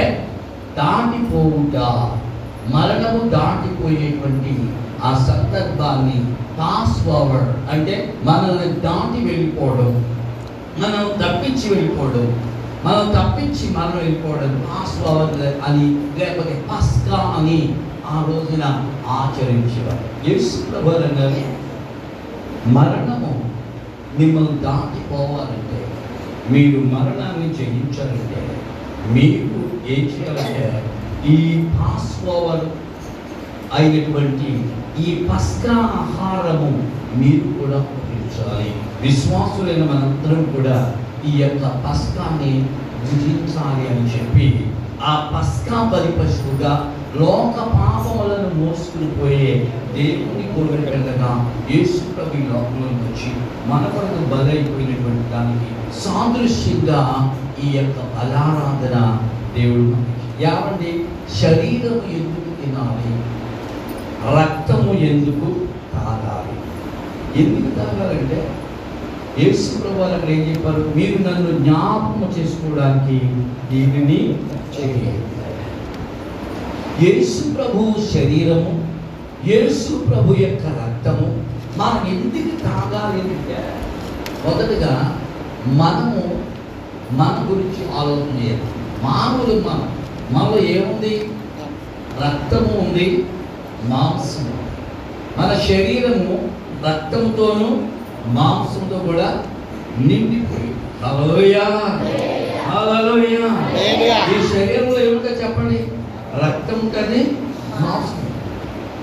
దాటిపోవుట 0.78 1.76
మరణము 2.74 3.30
దాటిపోయేటువంటి 3.30 4.54
ఆ 5.04 5.14
సందర్భాన్ని 5.28 6.18
పాస్ 6.60 7.08
ఓవర్ 7.10 7.72
అంటే 7.72 7.96
మనల్ని 8.24 8.68
దాటి 8.80 9.20
వెళ్ళిపోవడం 9.26 9.92
మనం 10.80 11.08
తప్పించి 11.22 11.76
వెళ్ళిపోవడం 11.76 12.28
మనం 12.86 13.12
తప్పించి 13.12 13.74
మనం 13.74 13.96
వెళ్ళిపోవడం 13.98 14.66
పాస్ 14.68 15.08
ఓవర్ 15.08 15.34
అని 15.68 15.86
లేకపోతే 16.20 16.64
పస్కా 16.72 17.18
అని 17.38 17.60
ఆ 18.10 18.26
రోజున 18.28 18.64
ఆచరించేవారు. 19.10 20.04
యేసు 20.28 20.58
మరణము 22.68 23.32
మిమ్మల్ని 24.20 24.58
దాటిపోవాలి 24.60 25.60
మీరు 26.52 26.80
మరణాన్ని 26.94 27.48
జయించాలంటే 27.54 28.42
మీరు 29.14 29.50
ఏం 29.88 30.04
చేయాలంటే 30.10 30.66
ఈ 31.28 31.38
పాస్ 31.74 32.12
ఓవర్ 32.30 32.66
అయినటువంటి 33.74 34.50
ఈ 35.02 35.12
పస్కా 35.30 35.76
ఆహారము 36.00 36.72
మీరు 37.16 37.48
కూడా 37.60 37.78
ఉపయోగించాలి 37.86 38.70
విశ్వాసులైన 39.02 39.84
మనందరం 39.84 40.42
కూడా 40.56 40.78
ఈ 41.26 41.34
యొక్క 41.38 41.66
పస్కాన్ని 41.86 42.54
భుజించాలి 43.02 43.86
అని 43.92 44.06
చెప్పి 44.10 44.48
ఆ 45.04 45.14
పస్కా 45.34 45.78
బలి 45.92 46.12
పశువుగా 46.18 46.74
లోక 47.20 47.56
పాపములను 47.74 48.50
మోసుకుని 48.56 49.08
పోయే 49.12 49.50
దేవుని 49.96 50.46
గొర్రె 50.54 50.80
పిల్లగా 50.86 51.32
యేసు 51.72 52.00
ప్రభు 52.16 52.38
ఈ 52.38 52.44
లోకంలోకి 52.44 53.02
వచ్చి 53.04 53.30
మన 53.70 53.84
కొరకు 53.86 54.22
బలైపోయినటువంటి 54.32 55.26
దానికి 55.32 55.70
సాదృశ్యంగా 56.00 57.02
ఈ 57.64 57.70
యొక్క 57.78 58.00
బలారాధన 58.16 58.98
దేవుడు 59.56 59.98
ఏమండి? 60.44 60.92
శరీరం 61.42 61.98
ఎందుకు 62.12 62.52
తినాలి? 62.62 63.12
రక్తము 64.38 64.94
ఎందుకు 65.04 65.50
తాగాలి? 65.94 66.56
ఎందుకు 67.36 67.70
తాగాలంటే 67.76 68.40
యేసు 69.40 69.78
ప్రభువారు 69.78 70.14
అక్కడ 70.14 70.30
ఏం 70.30 70.42
చెప్పారు? 70.50 70.82
మీరు 70.96 71.20
నన్ను 71.30 71.52
జ్ఞాపకం 71.60 72.28
చేసుకోవడానికి 72.38 73.20
దీనిని 73.72 74.20
చేయాలి 74.76 75.14
యేసు 77.02 77.54
ప్రభు 77.54 77.94
శరీరము 78.14 78.74
యేసు 79.46 79.94
ప్రభు 79.94 80.36
యొక్క 80.40 80.66
రక్తము 80.66 81.28
మనం 81.78 82.08
ఎందుకు 82.08 82.64
తాగాలి 82.64 83.22
అంటే 83.22 83.58
మొదటగా 84.46 85.20
మనము 85.68 86.22
మన 87.12 87.48
గురించి 87.50 87.98
ఆలోచన 87.98 88.44
చేయాలి. 88.44 88.68
మామూలు 89.04 89.70
మనం 89.70 89.96
మనలో 90.32 90.60
ఏముంది? 90.60 91.30
రక్తము 92.24 92.80
ఉంది 92.80 93.26
మాంసము 93.84 94.50
ఉంది. 94.50 94.70
మన 95.38 95.58
శరీరము 95.68 96.50
రక్తంతోనూ 96.88 97.70
మాంసంతో 98.28 98.98
కూడా 98.98 99.44
నిండిపోయి. 99.98 100.74
ఈ 104.36 104.48
శరీరంలో 104.48 105.00
ఏమిటో 105.00 105.32
చెప్పండి? 105.44 105.88
రక్తం 106.38 106.90
కానీ 106.90 107.24
మాంసం. 107.82 108.24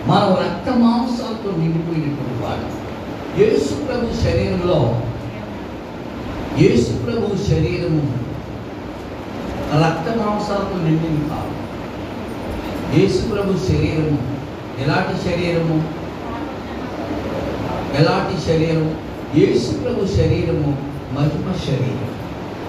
మనం 0.06 0.34
రక్త 0.34 0.70
మాంసాలతో 0.70 1.50
నిండిపోయినటువంటి 1.58 2.42
వాడు. 2.42 2.90
యేసు 3.42 3.75
ప్రభు 3.75 4.22
శరీరంలో 4.22 5.02
యేసు 6.58 6.92
ప్రభు 6.92 7.37
శరీరము 7.49 8.00
రక్త 9.75 10.08
మాంసాలతో 10.22 10.84
నిండింది 10.84 11.28
కాదు. 11.28 11.54
యేసు 12.99 13.28
ప్రభు 13.28 13.58
శరీరము 13.68 14.18
ఎలాంటి 14.84 15.22
శరీరము? 15.25 16.00
ఎలాంటి 17.99 18.42
శరీరం 18.46 18.96
యేసు 19.37 19.78
ప్రభు 19.78 20.06
శరీరము 20.06 20.76
మహిమ 21.12 21.52
శరీరం. 21.66 22.10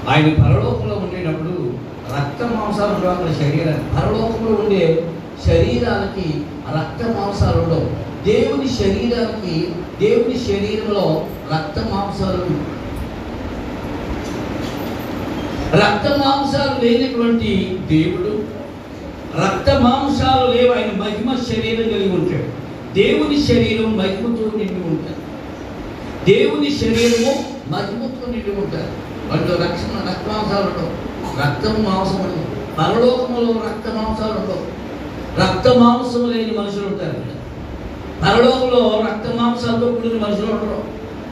ఆయన 0.10 0.44
పరలోకంలో 0.44 0.96
ఉండేటప్పుడు 0.96 1.91
రక్త 2.18 2.44
మాంసాలు 2.44 2.94
ఉండవు 2.94 3.12
అక్కడ 3.12 3.34
శరీరానికి. 3.34 3.96
పరలోకంలో 3.96 4.64
ఉండే 4.64 5.12
శరీరానికి 5.46 6.42
రక్త 6.78 7.04
మాంసాలు 7.04 7.62
ఉండవు. 7.62 8.12
దేవుని 8.26 8.70
శరీరానికి 8.70 9.68
దేవుని 10.02 10.40
శరీరంలో 10.40 11.26
రక్త 11.54 11.80
మాంసాలు 11.80 12.82
రక్త 15.76 16.26
మాంసాలు 16.26 16.86
లేనటువంటి 16.86 17.80
దేవుడు 17.88 18.44
రక్త 19.42 19.80
మాంసాలు 19.80 20.52
లేవు. 20.52 20.74
ఆయన 20.74 21.02
మహిమ 21.02 21.40
శరీరం 21.50 21.84
కలిగి 21.84 22.16
ఉంటాడు. 22.16 22.62
దేవుని 22.94 23.44
శరీరం 23.44 23.98
మహిమతో 23.98 24.58
నిండి 24.58 24.74
ఉంటారు. 24.74 25.22
దేవుని 26.26 26.78
శరీరము 26.78 27.46
మహిమతో 27.70 28.32
నిండి 28.32 28.52
ఉంటారు. 28.52 28.92
వాళ్ళు 29.30 29.52
రక్షణ 29.52 30.10
రక్త 30.10 30.28
మాంసాలు 30.28 30.66
ఉండవు. 30.66 31.01
రక్తం 31.42 31.84
మాంసం 31.84 32.16
ఉండవు 32.16 32.52
పరలోకములో 32.78 33.54
రక్త 33.54 33.96
మాంసాలు 33.96 34.32
ఉండవు. 34.32 34.82
రక్త 35.42 35.80
మాంసం 35.80 36.32
లేని 36.32 36.52
మనుషులు 36.52 36.88
ఉంటారు. 36.88 37.42
పరలోకంలో 38.22 39.04
రక్త 39.06 39.42
మాంసాలతో 39.42 39.88
కూడిన 39.92 40.12
మనుషులు 40.12 40.52
ఉండరు. 40.52 40.84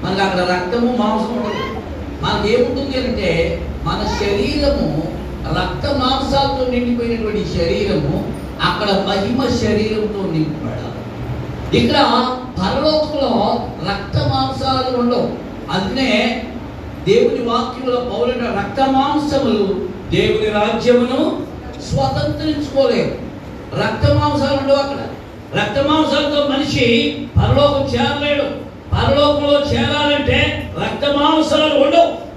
మనకి 0.04 0.22
అక్కడ 0.22 0.40
రక్తము 0.40 0.98
మాంసం 0.98 1.38
ఉండదు. 1.38 1.80
మనకి 2.22 2.54
ఏముంటుంది 2.54 3.08
అంటే 3.08 3.62
మన 3.84 4.18
శరీరము 4.20 5.12
రక్త 5.50 5.86
మాంసాలతో 5.86 6.72
నిండిపోయినటువంటి 6.72 7.46
శరీరము 7.46 8.34
అక్కడ 8.62 8.88
మహిమ 8.88 9.58
శరీరంతో 9.58 10.32
నింపబడాలి. 10.32 11.78
ఇక్కడ 11.78 11.98
పరలోకంలో 12.60 13.60
రక్త 13.90 14.18
మాంసాలు 14.18 14.98
ఉండవు. 14.98 15.50
అందునే 15.72 16.44
దేవుని 17.08 17.50
వాక్యంలో 17.50 18.02
పౌరుల 18.02 18.58
రక్త 18.58 18.82
మాంసములు 18.92 19.89
దేవుని 20.12 20.50
రాజ్యమును 20.50 21.42
స్వతంత్రించుకోలేవు 21.90 23.30
రక్త 23.82 24.14
మాంసాలు 24.14 24.58
ఉండవు 24.58 24.78
అక్కడ. 24.78 24.98
రక్త 25.62 25.80
మాంసాలతో 25.88 26.50
మనిషి 26.50 27.18
పరలోకం 27.38 27.84
చేరలేడు. 27.94 28.44
పరలోకంలో 28.94 29.60
చేరాలంటే 29.60 30.70
రక్త 30.82 31.06
మాంసాలు 31.06 31.80
ఉండవు. 31.80 32.30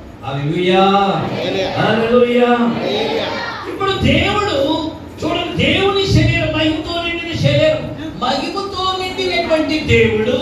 ఇప్పుడు 3.69 3.93
దేవుడు 3.93 4.91
చూడండి 5.25 5.65
దేవుని 5.65 6.07
శరీరం 6.07 6.59
మహిమతో 6.59 7.03
నిండిన 7.03 7.39
శరీరం. 7.41 7.97
మహిమతో 8.19 8.97
నిండినటువంటి 9.03 9.79
దేవుడు 9.79 10.37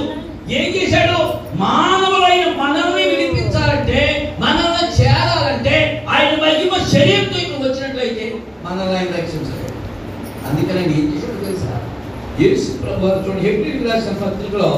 ఏం 0.52 0.66
చేశాడు? 0.76 1.18
మానవులైన 1.56 2.49
అందుకనే 10.60 10.82
ఏం 10.94 11.06
చేశాడు 11.12 11.38
తెలుసా 11.44 11.74
యేసు 12.40 12.70
ప్రభు 12.82 13.06
చూడండి 13.16 13.42
హెబ్రిల్కి 13.46 13.84
రాసిన 13.88 14.14
పత్రికలో 14.22 14.70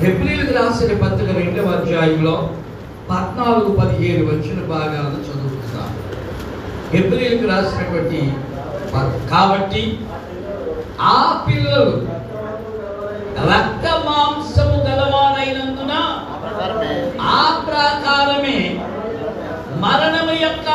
హెబ్రిల్కి 0.00 0.52
రాసిన 0.52 0.92
పత్రిక 1.02 1.30
రెండవ 1.38 1.70
అధ్యాయంలో 1.76 2.34
పద్నాలుగు 3.10 3.70
పదిహేను 3.78 4.24
వచ్చిన 4.26 4.58
భాగాలను 4.68 5.20
చదువుకుందాం. 5.28 5.88
హెబ్రిల్కి 6.92 7.46
రాసినటువంటి 7.46 8.20
కాబట్టి 9.30 9.82
ఆ 11.08 11.18
పిల్లలు 11.46 11.94
రక్త 13.50 13.86
మాంసము 14.06 14.78
గలవానై 14.86 15.48
ఆ 17.32 17.38
ప్రకారమే 17.66 18.58
మరణము 19.82 20.34
యొక్క 20.40 20.68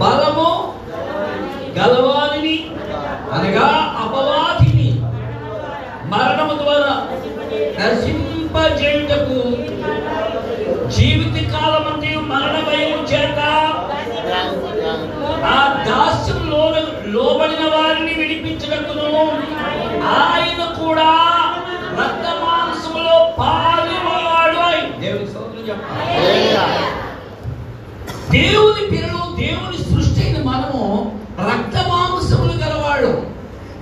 బలము 0.00 0.50
గలవారిని 1.76 2.56
అనగా 3.32 3.68
అపవాదిని 4.02 4.88
మరణము 6.12 6.54
ద్వారా 6.62 6.94
నశింపజేయుటకు 7.80 9.38
జీవిత 10.96 11.36
కాలమంది 11.52 12.10
మరణ 12.30 12.56
భయం 12.68 13.00
చేత 13.12 13.40
ఆ 15.50 15.58
దాస్యం 15.86 16.40
లోన 16.50 16.76
లోబడిన 17.14 17.62
విడిపించటకును 18.62 19.22
ఆయన 20.14 20.62
కూడా 20.78 21.10
రక్త 21.98 22.26
మాంసములో 22.42 23.16
పాలువాడు. 23.38 24.60
దేవుని 25.00 25.28
స్తోత్రం 25.28 25.64
చెప్పాలి 25.68 26.18
దేవుని 28.30 28.82
పిల్లలు 28.90 29.22
దేవుని 29.38 29.78
సృష్టి 29.84 30.20
అయిన 30.22 30.38
మనము 30.44 30.82
రక్త 31.48 31.76
మాంసములు 31.88 32.54
గలవాడు 32.62 33.12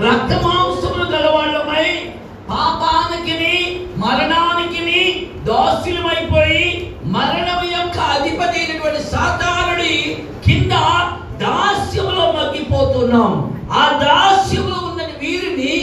రక్త 0.03 0.33
మాంసములు 0.45 1.07
గలవాళ్ళమై 1.13 1.89
పాపానికి 2.51 3.37
మరణానికి 3.99 5.01
దాస్యులమైపోయి 5.49 6.65
మరణం 7.13 7.63
యొక్క 7.73 7.99
అధిపతి 8.15 8.59
అయినటువంటి 8.61 9.03
సాతానుడి 9.11 9.95
కింద 10.47 10.73
దాస్యములో 11.43 12.25
మగ్గిపోతున్నాం 12.33 13.33
ఆ 13.73 13.85
దాస్యములో 14.03 14.79
ఉన్న 14.89 15.03
వీరిని 15.21 15.75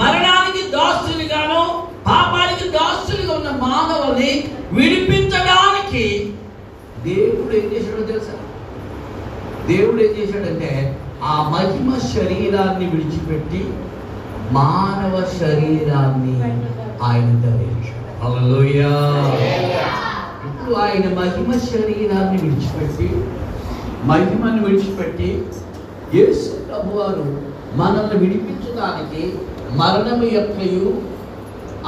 మరణానికి 0.00 0.62
దాసులుగాను 0.74 1.62
పాపానికి 2.06 2.66
దాసులుగా 2.76 3.32
ఉన్న 3.34 3.50
మానవుల్ని 3.64 4.32
విడిపించడానికి 4.72 6.04
దేవుడు 7.04 7.52
ఏం 7.58 7.66
చేశాడో 7.72 8.02
తెలుసా 8.10 8.34
దేవుడు 9.68 10.00
ఏం 10.02 10.12
చేశాడంటే 10.18 10.70
ఆ 11.30 11.36
మహిమ 11.52 11.88
శరీరాన్ని 12.12 12.86
విడిచిపెట్టి 12.92 13.60
మానవ 14.52 15.14
శరీరాన్ని 15.40 16.34
ఆయన 17.02 17.30
ధరించాడు. 17.42 17.98
ఇప్పుడు 20.48 20.72
ఆయన 20.84 21.06
మహిమ 21.18 21.50
శరీరాన్ని 21.68 22.38
విడిచిపెట్టి 22.44 23.08
మహిమను 24.04 24.60
విడిచిపెట్టి 24.64 25.30
యేసు 26.14 26.50
ప్రభువారు 26.68 27.26
మనల్ని 27.76 28.16
విడిపించడానికి 28.22 29.22
మరణము 29.76 30.26
యొక్కయు 30.36 30.86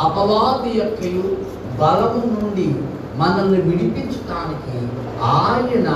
అపవాది 0.02 0.72
యొక్కయు 0.78 1.24
బలము 1.80 2.22
నుండి 2.34 2.66
మనల్ని 3.18 3.60
విడిపించడానికి 3.66 4.76
ఆయన 5.32 5.88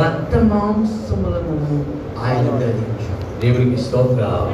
రక్త 0.00 0.34
మాంసములను 0.50 1.56
ఆయన 2.20 2.48
దేవునికి 3.40 3.78
స్తోత్రం 3.82 4.44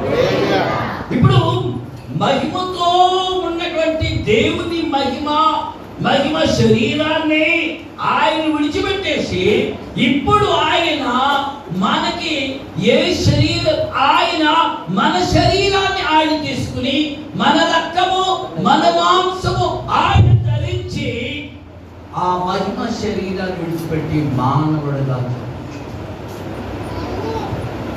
ఇప్పుడు 1.11 1.39
మహిమతో 2.17 2.89
ఉన్నటువంటి 3.41 4.09
దేవుని 4.25 4.81
మహిమ 4.91 5.29
మహిమ 6.01 6.37
శరీరాన్ని 6.57 7.47
ఆయన 8.11 8.43
విడిచిపెట్టేసి 8.53 9.43
ఇప్పుడు 10.01 10.47
ఆయన 10.65 11.05
మనకి 11.77 12.35
ఏ 12.91 12.97
శరీరం 13.25 13.79
ఆయన 14.05 14.45
మన 14.91 15.13
శరీరాన్ని 15.33 16.03
ఆయన 16.13 16.33
తీసుకుని 16.43 16.97
మన 17.35 17.57
రక్తము 17.75 18.23
మన 18.61 18.83
మాంసము 18.97 19.67
ఆయన 19.99 20.31
ధరించి 20.47 21.09
ఆ 22.17 22.29
మహిమ 22.47 22.89
శరీరాన్ని 23.01 23.59
విడిచిపెట్టి 23.61 24.19
మానవుడుగా 24.37 25.19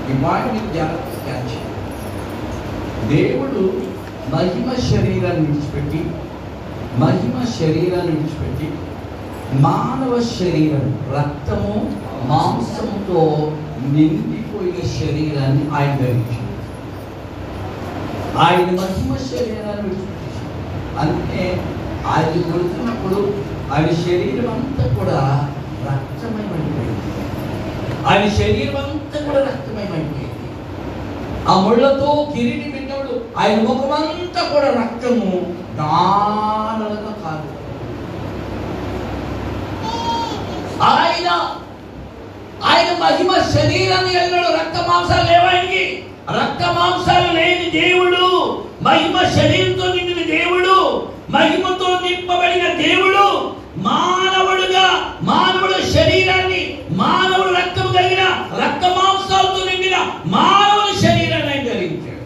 జన్మించాడు. 0.08 1.70
ఈ 3.04 3.16
దేవుడు 3.16 3.62
మహిమ 4.34 4.68
శరీరాన్ని 4.90 5.46
విడిచిపెట్టి 5.46 6.00
మహిమ 6.98 7.44
శరీరాన్ని 7.58 8.12
విడిచిపెట్టి 8.12 8.68
మానవ 9.60 10.22
శరీరం 10.38 10.84
రక్తము 11.16 11.74
మాంసంతో 12.26 13.52
నిండిపోయిన 13.86 14.78
శరీరాన్ని 14.98 15.64
ఆయన 15.76 15.96
ధరించాడు 15.96 16.52
ఆయన 18.38 18.66
మహిమ 18.80 19.16
శరీరాన్ని 19.32 19.82
విడిచిపెట్టేశాడు. 19.82 20.52
అంటే 21.00 21.42
ఆయన 22.06 22.52
కొడుతున్నప్పుడు 22.52 23.20
ఆయన 23.74 23.86
శరీరం 23.86 24.50
అంతా 24.50 24.84
కూడా 24.96 25.50
రక్తమయమైపోయింది 25.92 27.10
ఆయన 28.06 28.24
శరీరం 28.34 28.76
అంతా 28.76 29.03
కూడా 29.26 29.40
రక్తమయమైపోయింది 29.48 30.22
ఆ 31.48 31.54
ముళ్ళతో 31.60 32.10
కిరీటి 32.32 32.68
పెట్టాడు 32.72 33.14
ఆయన 33.38 33.58
ముఖమంతా 33.62 34.42
కూడా 34.52 34.68
రక్తము 34.78 35.30
దానలుగా 35.78 37.12
కాదు. 37.22 37.50
ఆయన 40.92 41.28
ఆయన 42.64 42.90
మహిమ 43.00 43.30
శరీరాన్ని 43.52 44.12
వెళ్ళాడు 44.16 44.50
రక్త 44.56 44.76
మాంసాలు 44.88 45.26
లేవాయనికి 45.30 45.82
రక్త 46.34 46.62
మాంసాలు 46.72 47.30
లేని 47.32 47.66
దేవుడు 47.74 48.22
మహిమ 48.82 49.16
శరీరంతో 49.36 49.86
నిండిన 49.94 50.22
దేవుడు 50.30 50.76
మహిమతో 51.30 51.88
నింపబడిన 52.02 52.66
దేవుడు 52.82 53.24
మానవుడుగా 53.82 54.86
మానవుడు 55.22 55.78
శరీరాన్ని 55.92 56.62
మానవుడు 56.96 57.52
రక్తం 57.54 57.86
కలిగిన 57.92 58.24
రక్త 58.58 58.83
మానవుని 60.26 60.96
శరీరాన్ని 61.02 61.58
ధరించాడు 61.64 62.22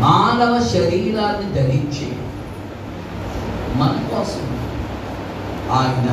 మానవ 0.00 0.52
శరీరాన్ని 0.72 1.48
ధరించి 1.52 2.08
మన 3.76 3.92
కోసం 4.10 4.44
ఆయన. 5.72 6.08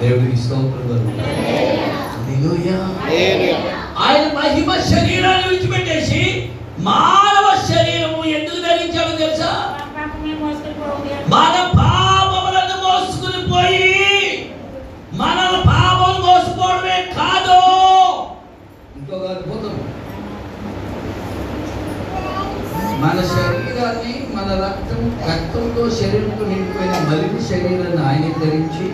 దేవుడికి 0.00 0.36
స్తోత్రం. 0.36 1.02
ఆయన 3.98 4.24
మహిమ 4.34 4.70
శరీరాన్ని 4.90 5.48
విడిచిపెట్టేసి 5.48 6.22
మానవ 6.80 7.46
శరీరము 7.68 8.24
ఎందుకు 8.30 8.60
ధరించాడో 8.60 9.16
తెలుసా 9.16 9.50
మన 11.28 11.56
పాపములను 11.78 12.76
మోసుకుని 12.84 13.40
పోయి 13.52 13.90
మన 15.12 15.38
పాపం 15.66 16.14
మోసుకోవడమే 16.22 16.98
కాదు 17.14 17.58
ఇంకొక 18.96 19.24
అద్భుతం 19.30 19.76
మన 23.02 23.18
శరీరాన్ని 23.30 24.14
మన 24.42 24.64
రక్తం 24.64 25.00
రక్తంతో 25.28 25.90
శరీరంతో 25.90 26.44
నిండిపోయిన 26.46 26.92
మలిన 27.08 27.42
శరీరాన్ని 27.48 28.06
ఆయన 28.06 28.32
ధరించి 28.40 28.86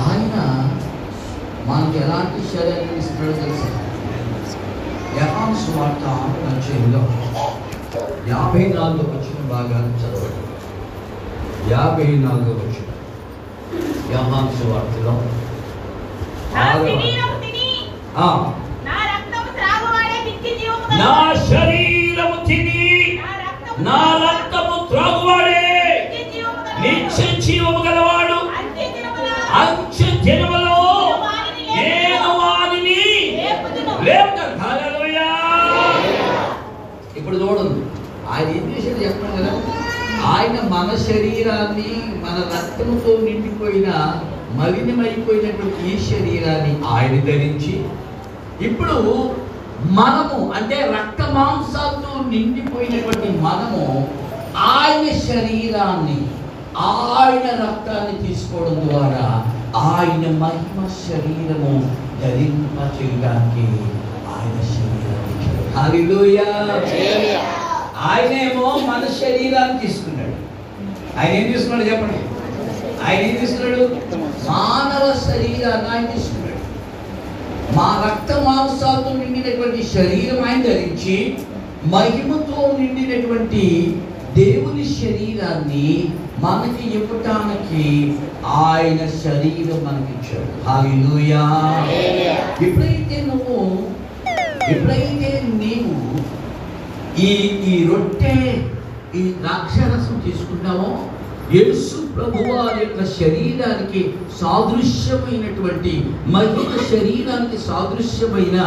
ఆయన 0.00 0.36
మనకి 1.66 1.98
ఎలాంటి 1.98 2.40
శరీరం 2.48 2.98
ఇస్తున్నాడో 2.98 3.32
తెలుసా? 3.32 3.68
యహాన్ 5.16 5.56
సువార్త 5.56 6.04
అధ్యాయంలో 6.50 7.02
యాభై 8.28 8.64
నాలుగు 8.74 9.06
వచ్చిన 9.10 9.48
భాగాన్ని 9.48 9.96
చదవండి. 9.96 10.42
యాభై 11.72 12.06
నాలుగు 12.16 12.54
వచ్చిన 12.58 12.88
యహాన్ 14.12 14.52
సువార్తలో 14.56 15.14
నా 20.94 21.08
ఆరవ- 21.10 21.50
నా 23.82 23.98
రక్తము 24.22 24.76
త్రాగువాడే. 24.90 25.60
నిత్య 26.82 27.24
జీవము 27.44 27.80
గలవాడు. 27.86 28.38
అంత్య 29.60 30.04
దినములో 30.24 30.78
నేను 31.76 32.28
వారిని 32.40 33.00
ఇప్పుడు 37.16 37.36
చూడండి 37.36 37.80
ఆయన 38.30 38.48
ఏం 38.50 38.64
చేశాడు 38.72 39.00
చెప్పండి 39.04 39.36
కదా? 39.38 39.52
ఆయన 40.30 40.56
మన 40.68 40.88
శరీరాన్ని 41.06 41.90
మన 42.24 42.36
రక్తంతో 42.54 43.12
నిండిపోయిన 43.24 43.88
మలినమైపోయినటువంటి 44.54 45.82
ఈ 45.86 45.96
శరీరాన్ని 46.08 46.72
ఆయన 46.88 47.14
ధరించి 47.24 47.74
ఇప్పుడు 48.60 48.96
మనము 49.84 50.52
అంటే 50.52 50.74
రక్త 50.74 51.30
మాంసాలతో 51.30 52.24
నిండిపోయినటువంటి 52.28 53.28
మనము 53.38 54.08
ఆయన 54.56 55.18
శరీరాన్ని 55.18 56.18
ఆయన 56.78 57.46
రక్తాన్ని 57.60 58.28
తీసుకోవడం 58.28 58.88
ద్వారా 58.88 59.24
ఆయన 59.76 60.36
మహిమ 60.36 60.88
శరీరము 61.08 61.72
ధరింప 62.22 62.78
చేయడానికి 62.96 63.66
ఆయన 64.30 64.58
శరీరాన్ని 64.74 65.36
ఆయనేమో 68.10 68.80
మన 68.88 69.04
శరీరాన్ని 69.20 69.78
తీసుకున్నాడు. 69.78 70.36
ఆయన 71.20 71.32
ఏం 71.34 71.52
తీసుకున్నాడు 71.52 71.90
చెప్పండి? 71.90 72.20
ఆయన 73.06 73.20
ఏం 73.20 73.36
తీసుకున్నాడు? 73.36 73.82
మానవ 74.50 75.14
శరీరాన్ని 75.26 75.88
ఆయన 75.90 76.06
తీసుకున్నాడు. 76.06 76.39
మా 77.76 78.02
రక్త 78.06 78.32
మాంసాలతో 78.40 79.12
నిండినటువంటి 79.12 79.82
శరీరం 79.94 80.44
ఆయన 80.44 80.62
ధరించి 80.62 81.16
మహిమతో 81.86 82.76
నిండినటువంటి 82.78 83.64
దేవుని 84.34 84.84
శరీరాన్ని 84.94 85.86
మనకి 86.38 86.96
ఇవ్వటానికి 86.96 87.84
ఆయన 88.60 89.06
శరీరం 89.24 89.80
మనకిచ్చాడు. 89.84 90.50
హల్లెలూయా. 90.68 91.42
ఎప్పుడైతే 92.62 93.16
నువ్వు 93.26 93.56
ఎప్పుడైతే 94.70 95.30
నీవు 95.54 95.96
ఈ 97.22 97.30
ఈ 97.70 97.88
రొట్టె 97.90 98.34
ఈ 99.14 99.22
ద్రాక్షరసం 99.40 100.22
తీసుకుంటామో 100.24 100.90
యేసు 101.54 101.96
ప్రభువారి 102.16 102.80
యొక్క 102.80 103.04
శరీరానికి 103.04 104.00
సాదృశ్యమైనటువంటి 104.40 105.92
మహిళ 106.26 106.68
శరీరానికి 106.90 107.58
సాదృశ్యమైన 107.58 108.58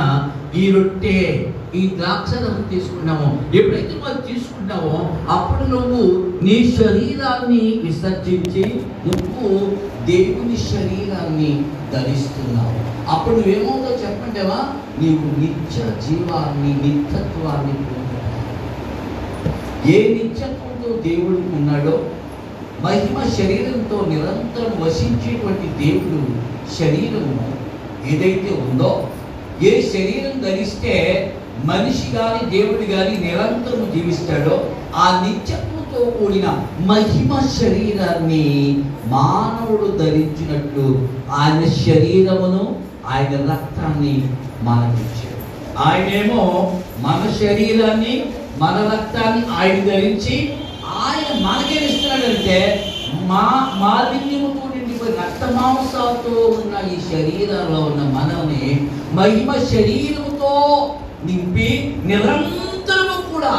ఈ 0.55 0.71
రొట్టె 0.71 1.19
ఈ 1.75 1.83
ద్రాక్షరసం 1.99 2.65
తీసుకున్నామో. 2.71 3.29
ఎప్పుడైతే 3.57 3.93
మనం 4.03 4.19
తీసుకుంటామో 4.27 4.97
అప్పుడు 5.29 5.63
నువ్వు 5.69 6.01
నీ 6.43 6.57
శరీరాన్ని 6.79 7.63
విసర్జించి 7.83 8.65
నువ్వు 9.07 9.49
దేవుని 10.05 10.57
శరీరాన్ని 10.71 11.51
ధరిస్తున్నావు. 11.93 12.75
అప్పుడు 13.11 13.35
నువ్వేమవుతావు 13.35 13.97
చెప్పంటావా 14.03 14.59
నీవు 15.01 15.39
నిత్య 15.39 15.79
జీవాన్ని 16.05 16.73
నిత్యత్వాన్ని 16.83 17.73
పొందుతావు. 17.87 18.41
ఏ 19.91 19.97
నిత్యత్వంతో 20.13 20.89
దేవుడు 21.09 21.39
ఉన్నాడో 21.55 21.95
మహిమ 22.83 23.17
శరీరంతో 23.33 23.97
నిరంతరం 24.09 24.73
వసించేటువంటి 24.81 25.67
దేవుడు 25.79 26.19
శరీరము 26.77 27.35
ఏదైతే 28.05 28.51
ఉందో 28.63 28.91
ఏ 29.63 29.73
శరీరం 29.91 30.35
ధరిస్తే 30.41 30.95
మనిషి 31.65 32.07
కానీ 32.15 32.41
దేవుడు 32.51 32.85
కానీ 32.91 33.13
నిరంతరం 33.17 33.83
జీవిస్తాడో 33.91 34.55
ఆ 34.95 35.05
నిత్యత్వంతో 35.21 35.99
కూడిన 36.11 36.47
మహిమ 36.85 37.39
శరీరాన్ని 37.57 38.45
మానవుడు 39.07 39.89
ధరించినట్లు 39.97 40.87
ఆయన 41.37 41.61
శరీరమును 41.79 42.63
ఆయన 43.13 43.35
రక్తాన్ని 43.49 44.15
మనకిచ్చాడు 44.63 45.39
ఆయనేమో 45.83 46.43
మన 47.01 47.21
శరీరాన్ని 47.39 48.15
మన 48.61 48.75
రక్తాన్ని 48.91 49.43
ఆయన 49.55 49.79
ధరించి 49.85 50.35
ఆయన 50.99 51.29
మనకేమిస్తున్నాడంటే 51.43 52.59
మా 53.29 53.43
మాలిన్యముతో 53.81 54.63
నిండిపోయి 54.73 55.13
రక్త 55.17 55.43
మాంసాలతో 55.55 56.33
ఉన్న 56.53 56.75
ఈ 56.89 56.97
శరీరంలో 57.09 57.79
ఉన్న 57.89 58.03
మనల్ని 58.15 58.65
మహిమ 59.13 59.51
శరీరముతో 59.71 60.53
నింపి 61.27 61.69
నిరంతరము 62.05 63.17
కూడా 63.29 63.55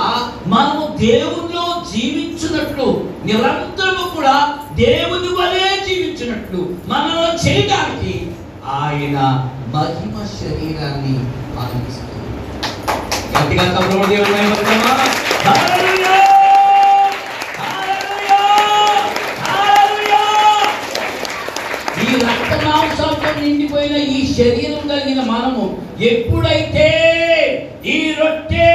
మనము 0.47 0.85
దేవునిలో 1.03 1.67
జీవించున్నట్లు 1.93 2.89
నిరంతరము 3.27 4.05
కూడా 4.17 4.37
దేవుని 4.81 5.31
వలె 5.39 5.69
జీవించినట్లు 5.87 6.61
మనలో 6.89 7.27
చేయడానికి 7.45 8.15
ఆయన 8.79 9.17
మహిమ 9.75 10.15
శరీరాన్ని 10.37 11.17
మనకిస్తుంది 11.57 12.13
గట్టిగా 13.35 13.67
తమ్ముడు 13.77 14.07
దేవుడు 14.13 14.33
మహిమ 14.35 14.85
హల్లెలూయా 15.47 16.15
హల్లెలూయా 17.61 18.41
హల్లెలూయా 19.49 20.23
మాంసాలతో 22.63 23.31
నిండిపోయిన 23.41 23.97
ఈ 24.17 24.21
శరీరం 24.35 24.83
కలిగిన 24.89 25.21
మనము 25.31 25.65
ఎప్పుడైతే 26.11 26.89
ఈ 27.87 28.15
రొట్టె 28.19 28.71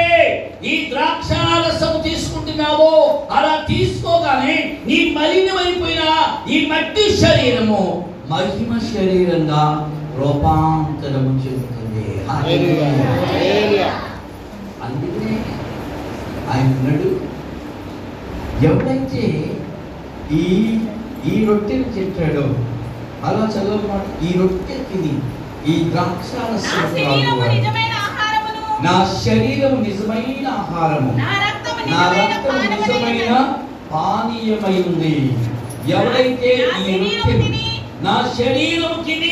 ఈ 0.64 0.90
ద్రాక్షారసం 0.92 1.94
తీసుకుంటున్నావో 2.02 2.92
అలా 3.32 3.54
తీసుకోగానే 3.70 4.56
నీ 4.88 5.00
మలినమైపోయిన 5.18 6.04
ఈ 6.52 6.60
మట్టి 6.66 7.06
శరీరము 7.22 7.82
మహిమ 8.30 8.72
శరీరంగా 8.94 9.64
రూపాంతరము 10.20 11.32
చెందుతుంది. 11.44 12.04
అందుకనే 14.84 15.34
ఆయన 16.52 16.68
ఉన్నాడు. 16.76 17.10
ఎవరైతే 18.68 19.24
ఈ 20.32 20.44
ఈ 21.32 21.46
రొట్టెను 21.46 21.88
తింటాడో 21.96 22.46
అలా 23.26 23.44
చదవమాట 23.54 24.06
ఈ 24.24 24.30
రొట్టె 24.40 24.78
తిని 24.90 25.14
ఈ 25.72 25.92
ద్రాక్షారసం 25.92 26.84
నా 28.84 28.96
శరీరం 29.26 29.74
నిజమైన 29.84 30.48
ఆహారము. 30.48 31.12
నా 31.18 31.32
రక్తం 31.46 31.78
నిజమైన 31.86 33.32
ఉన్నది. 33.32 33.66
పానీయమైంది 33.92 35.14
ఎవరైతే 35.94 36.52
ఈ 36.82 36.98
రొట్టెను 37.00 37.48
నా 38.02 38.16
శరీరం 38.38 39.04
తిని 39.04 39.32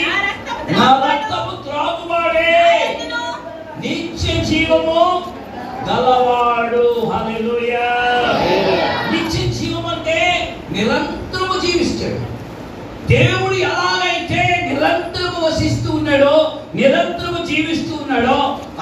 నా 0.72 0.88
రక్తము 1.06 1.54
త్రాగువాడు. 1.64 2.46
నిత్య 3.82 4.44
జీవము 4.44 5.02
గలవాడు. 5.88 6.86
హల్లెలూయా. 7.12 7.88
నిరంతరము 16.78 17.40
జీవిస్తూ 17.48 17.92
ఉన్నాడో 17.96 18.38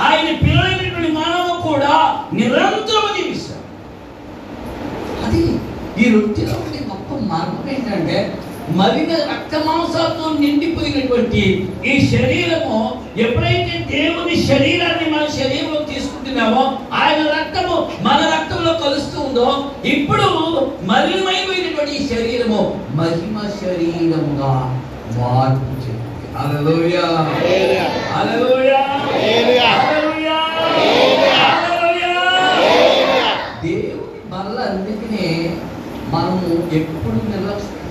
ఆయన 0.05 0.29
పిల్లలైనటువంటి 0.41 1.11
మనము 1.11 1.53
కూడా 1.61 1.93
నిరంతరము 2.33 3.09
జీవిస్తాడు 3.17 3.63
అది 5.25 5.43
ఈ 5.99 6.07
రొట్టెలో 6.13 6.55
ఉండే 6.59 6.79
గొప్ప 6.89 7.19
మర్మం 7.25 7.69
ఏంటంటే 7.69 8.17
మరిన 8.75 9.13
రక్త 9.31 9.55
మాంసాలతో 9.65 10.27
నిండిపోయినటువంటి 10.39 11.43
ఈ 11.85 11.95
శరీరము 12.07 12.77
ఎప్పుడైతే 13.17 13.75
దేవుని 13.91 14.35
శరీరాన్ని 14.47 15.07
మన 15.11 15.25
శరీరంలో 15.37 15.81
తీసుకుంటున్నామో 15.91 16.63
ఆయన 17.01 17.21
రక్తము 17.35 17.75
మన 18.01 18.19
రక్తంలో 18.33 18.73
కలుస్తూ 18.79 19.19
ఉందో 19.21 19.49
ఇప్పుడు 19.93 20.27
మలినమైపోయినటువంటి 20.89 21.95
ఈ 21.95 22.03
శరీరము 22.09 22.61
మహిమ 22.95 23.37
శరీరముగా 23.61 24.53
మార్పు 25.17 25.74
చెందింది 26.37 27.77
హల్లెలూయా 28.09 28.79
అందుకనే 34.67 35.27
మనము 36.09 36.49
ఎప్పుడు 36.71 37.17
నిర్లక్ష్యం 37.29 37.81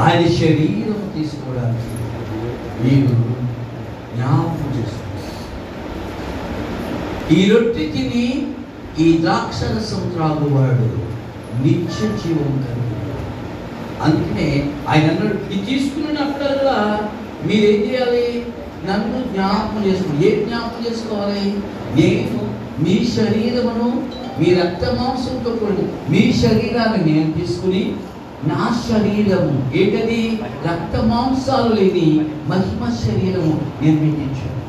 ఆయన 0.00 0.22
శరీరం 0.38 1.00
తీసుకోవడానికి 1.14 1.90
మీరు 2.82 3.16
జ్ఞాపకం 4.14 4.68
చేసుకోవాలి. 4.76 5.28
ఈ 7.34 7.40
రొట్టె 7.50 7.84
తిని 7.92 8.24
ఈ 8.98 9.08
ద్రాక్షరసం 9.22 10.02
త్రాగువాడు 10.14 10.88
నిత్య 11.62 12.08
జీవం 12.20 12.54
కలిగి 12.64 13.01
అందుకనే 14.04 14.48
ఆయన 14.88 15.06
అన్నాడు 15.10 15.36
ఇది 15.46 15.62
తీసుకున్నప్పుడల్లా 15.68 16.78
మీరేం 17.46 17.80
చేయాలి? 17.86 18.26
నన్ను 18.86 19.18
జ్ఞాపకం 19.32 19.82
చేసుకోండి 19.86 20.24
ఏ 20.28 20.32
జ్ఞాపకం 20.44 20.80
చేసుకోవాలి? 20.86 21.44
నేను 21.98 22.40
మీ 22.84 22.96
శరీరమును 23.16 23.88
మీ 24.40 24.48
రక్త 24.60 24.84
మాంసంతో 24.98 25.50
కూడి 25.60 25.84
మీ 26.12 26.22
శరీరాన్ని 26.42 27.00
నేను 27.10 27.30
తీసుకుని 27.32 27.82
నా 28.50 28.62
శరీరము 28.88 29.56
ఏంటది? 29.80 30.22
రక్త 30.66 30.94
మాంసాలు 31.10 31.70
లేని 31.74 32.08
మహిమ 32.48 32.88
శరీరము 33.04 33.52
నిర్మించాను 33.82 34.61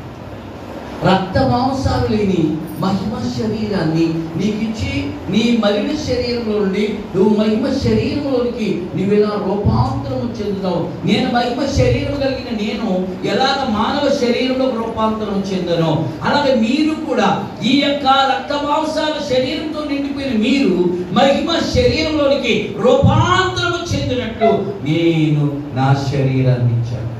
రక్త 1.06 1.38
మాంసాలు 1.52 2.06
లేని 2.12 2.42
మహిమ 2.80 3.14
శరీరాన్ని 3.38 4.04
నీకిచ్చి 4.38 4.92
నీ 5.32 5.42
మలిన 5.64 5.90
శరీరంలో 6.06 6.54
నుండి 6.58 6.84
నువ్వు 7.14 7.32
మహిమ 7.36 7.64
శరీరంలోనికి 7.84 8.68
నువ్వు 8.96 9.14
ఎలా 9.16 9.32
రూపాంతరం 9.46 10.22
చెందుతావు? 10.38 10.80
నేను 11.04 11.28
మహిమ 11.32 11.60
శరీరం 11.78 12.16
కలిగిన 12.20 12.50
నేను 12.62 12.88
ఎలాగ 13.32 13.58
మానవ 13.78 14.04
శరీరంలో 14.22 14.66
రూపాంతరం 14.80 15.38
చెందను 15.50 15.92
అలాగే 16.26 16.54
మీరు 16.54 16.94
కూడా 17.08 17.28
ఈ 17.64 17.74
యొక్క 17.80 18.06
రక్త 18.32 18.52
మాంసాల 18.64 19.16
శరీరంతో 19.30 19.82
నిండిపోయిన 19.84 20.34
మీరు 20.46 20.76
మహిమ 21.12 21.58
శరీరంలోనికి 21.74 22.54
రూపాంతరం 22.78 23.80
చెందినట్టు 23.92 24.50
నేను 24.88 25.44
నా 25.76 25.88
శరీరాన్ని 26.12 26.72
ఇచ్చాను. 26.78 27.13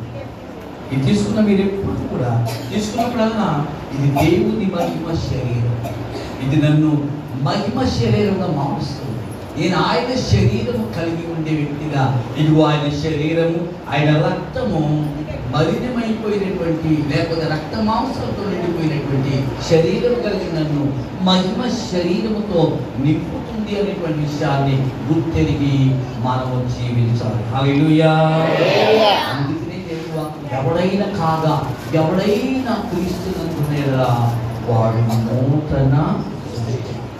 ఇది 0.92 1.02
తీసుకున్న 1.06 1.40
మీరు 1.48 1.62
ఎప్పుడు 1.68 2.04
కూడా 2.12 2.30
తీసుకున్నప్పుడల్లా 2.72 3.48
ఇది 3.94 4.08
దేవుని 4.20 4.66
మహిమ 4.76 5.06
శరీరం. 5.28 5.76
ఇది 6.44 6.56
నన్ను 6.66 6.90
మహిమ 7.42 7.78
శరీరంగా 7.98 8.48
మారుస్తుంది. 8.60 9.10
నేను 9.58 9.76
ఆయన 9.88 10.12
శరీరము 10.30 10.84
కలిగి 10.96 11.24
ఉండే 11.34 11.52
వ్యక్తిగా 11.60 12.02
ఇదిగో 12.38 12.62
ఆయన 12.70 12.86
శరీరము 13.02 13.60
ఆయన 13.92 14.10
రక్తము 14.26 14.80
మలినమైపోయినటువంటి 15.54 16.90
లేకపోతే 17.10 17.44
రక్త 17.52 17.74
మాంసాలతో 17.88 18.42
నిండిపోయినటువంటి 18.50 19.34
శరీరం 19.70 20.14
కలిగి 20.24 20.48
నన్ను 20.56 20.84
మహిమ 21.22 21.60
శరీరముతో 21.92 22.60
నింపుతుంది 23.04 23.72
అనేటువంటి 23.80 24.18
విషయాన్ని 24.26 24.76
గుర్తెరిగి 25.08 25.76
మనము 26.26 26.56
జీవించాలి. 26.74 27.42
హల్లెలూయా 27.54 28.12
హల్లెలూయా. 28.40 29.12
అందుకనే 29.30 29.78
దేవుడు 29.88 30.12
వాక్యం, 30.18 30.43
ఎవడైనా 30.54 31.06
కాగా 31.18 31.54
ఎవడైనా 31.94 32.74
క్రీస్తునందునేలా 32.88 34.08
వాడు 34.68 35.00
నూతన 35.46 35.94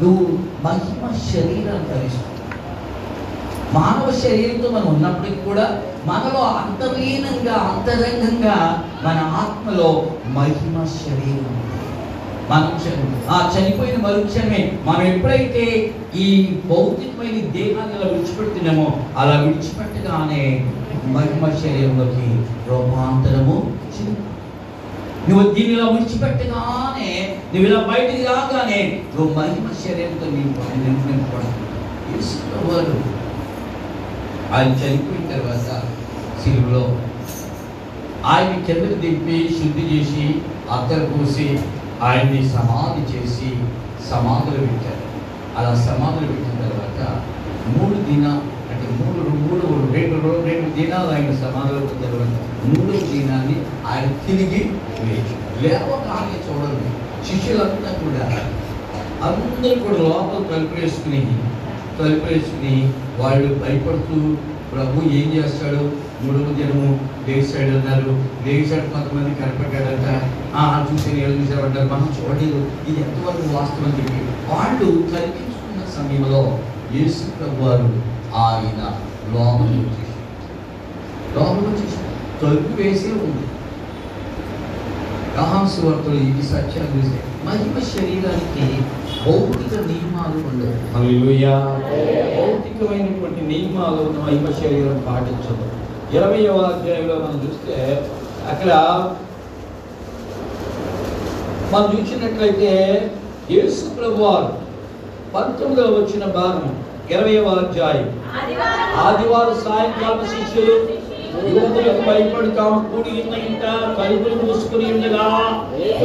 నువ్వు 0.01 0.25
మహిమ 0.65 1.03
శరీరాన్ని 1.33 1.89
ధరిస్తావు. 1.89 2.31
మానవ 3.75 4.09
శరీరంతో 4.23 4.69
మనం 4.71 4.89
ఉన్నప్పటికీ 4.89 5.41
కూడా 5.45 5.67
మనలో 6.07 6.43
అంతర్లీనంగా 6.61 7.57
అంతరంగంగా 7.71 8.57
మన 9.05 9.19
ఆత్మలో 9.41 9.89
మహిమ 10.35 10.85
శరీరం 10.99 11.55
మనం 12.51 12.71
ఆ 13.31 13.39
చనిపోయిన 13.53 13.99
మరుక్షణమే 13.99 14.63
మనం 14.87 15.03
ఎప్పుడైతే 15.07 15.65
ఈ 16.17 16.27
భౌతికమైన 16.69 17.39
దేహాన్ని 17.53 17.97
అలా 17.99 18.09
విడిచిపెడుతున్నామో 18.11 18.87
అలా 19.19 19.37
విడిచిపెట్టగానే 19.41 20.43
మహిమ 21.13 21.49
శరీరంలోకి 21.63 22.27
రూపాంతరము 22.71 23.57
నువ్వు 25.29 25.53
దీన్ని 25.53 25.75
ఇలా 25.75 25.85
విడిచిపెట్టగానే 25.89 27.11
నువ్వు 27.53 27.71
ఇలా 27.71 27.81
బయటికి 27.81 28.23
రాగానే 28.23 28.81
నువ్వు 29.15 29.35
మహిమ 29.35 29.69
శరీరంతో 29.85 30.27
నీవు 30.31 30.53
నింపబడుతుంది 31.07 31.63
వారు. 32.69 32.97
ఆయన 34.55 34.73
చనిపోయిన 34.73 35.33
తర్వాత 35.33 35.69
సిలువలో 36.43 36.99
ఆయన 38.25 38.53
కిందకు 38.67 38.95
దింపి 38.95 39.39
శుద్ధి 39.59 39.85
చేసి 39.93 40.25
అత్తర 40.71 41.05
పూసి 41.05 41.59
ఆయన్ని 42.03 42.49
సమాధి 42.49 43.03
చేసి 43.13 43.49
సమాధులు 44.11 44.61
పెట్టారు. 44.67 45.03
అలా 45.59 45.75
సమాధులు 45.75 46.27
పెట్టిన 46.27 46.55
తర్వాత 46.63 47.01
మూడు 47.69 47.95
దిన 47.95 48.27
రెండు 49.95 50.15
రోజు 50.15 50.47
రెండు 50.47 50.69
దినాలు 50.71 51.09
ఆయన 51.11 51.33
సమాధులు 51.35 51.87
తర్వాత 51.87 52.33
మూడో 52.65 52.93
దినాన్ని 52.93 53.57
ఆయన 53.87 54.07
తిరిగి 54.27 54.63
లేచి. 55.07 55.35
లేవగానే 55.63 56.37
చూడండి. 56.47 56.89
శిష్యులంతా 57.29 57.93
కూడా 57.93 58.25
అందరూ 59.27 59.75
కూడా 59.75 59.99
లోపల 59.99 60.57
తలుపులేసుకుని 60.57 61.21
తలుపులేసుకుని 61.99 62.93
వాళ్ళు 63.19 63.55
భయపడుతూ 63.55 64.37
ప్రభు 64.73 65.09
ఏం 65.09 65.27
చేస్తాడు? 65.35 65.93
మూడవ 66.23 66.53
దినము 66.53 67.01
లేచాడు 67.29 67.73
అన్నారు. 67.77 68.13
సైడ్ 68.71 68.93
కొంతమంది 68.93 69.35
కనపడ్డారంట. 69.35 70.09
ఆ 70.57 70.87
చూసి 70.89 71.09
నేను 71.09 71.33
చూసామంటారు 71.33 71.89
మనం 71.89 72.09
చూడలేదు. 72.19 72.59
ఇది 72.89 73.01
ఎంతవరకు 73.01 73.57
వాస్తవం? 73.57 73.93
చెప్పి 73.99 74.21
వాళ్ళు 74.51 74.85
కల్పించుకున్న 74.85 75.81
సమయంలో 75.97 76.59
యేసు 76.97 77.25
వారు 77.61 77.89
ఆయన 78.45 78.81
లోపల 79.35 79.69
వచ్చేసి 79.81 80.17
లోపల 81.37 81.65
వచ్చేసి 81.71 81.99
తలుపు 82.41 82.73
వేసే 82.81 83.11
ఉంది. 83.27 83.45
రహాంసు 85.39 85.81
వార్తలు 85.87 86.19
ఇది 86.31 86.43
సత్యాలు 86.43 86.91
చూస్తే 86.97 87.21
మహిమ 87.47 87.79
శరీరానికి 87.93 88.67
భౌతిక 89.25 89.75
నియమాలు 89.89 90.39
ఉండవు. 90.51 90.75
హల్లెలూయా. 90.95 91.55
భౌతికమైనటువంటి 92.37 93.43
నియమాలు 93.53 93.99
ఉన్న 94.07 94.19
మహిమ 94.27 94.47
శరీరం 94.61 94.99
పాటించదు. 95.09 95.67
ఇరవయవ 96.17 96.59
అధ్యాయంలో 96.63 97.15
మనం 97.15 97.39
చూస్తే 97.45 97.77
అక్కడ 98.53 98.71
మనం 101.73 101.89
చూసినట్లయితే 101.95 102.73
యేసు 103.51 103.85
ప్రభువారు 103.99 104.51
పంతొమ్మిదవ 105.35 105.89
వచ్చిన 106.01 106.25
భాగం 106.41 106.67
ఇరవయవ 107.11 107.49
అధ్యాయం. 107.63 108.07
ఆదివారం 108.39 108.93
ఆదివారం 109.05 109.57
సాయంకాలం 109.65 110.27
శిష్యులు 110.33 110.75
యువకులకు 111.49 112.03
భయపడతాం 112.09 112.75
కూడి 112.91 113.13
ఉన్న 113.23 113.35
ఇంట 113.49 113.65
కలుపులు 113.99 114.37
మూసుకుని 114.43 114.87
ఉండగా 114.93 115.27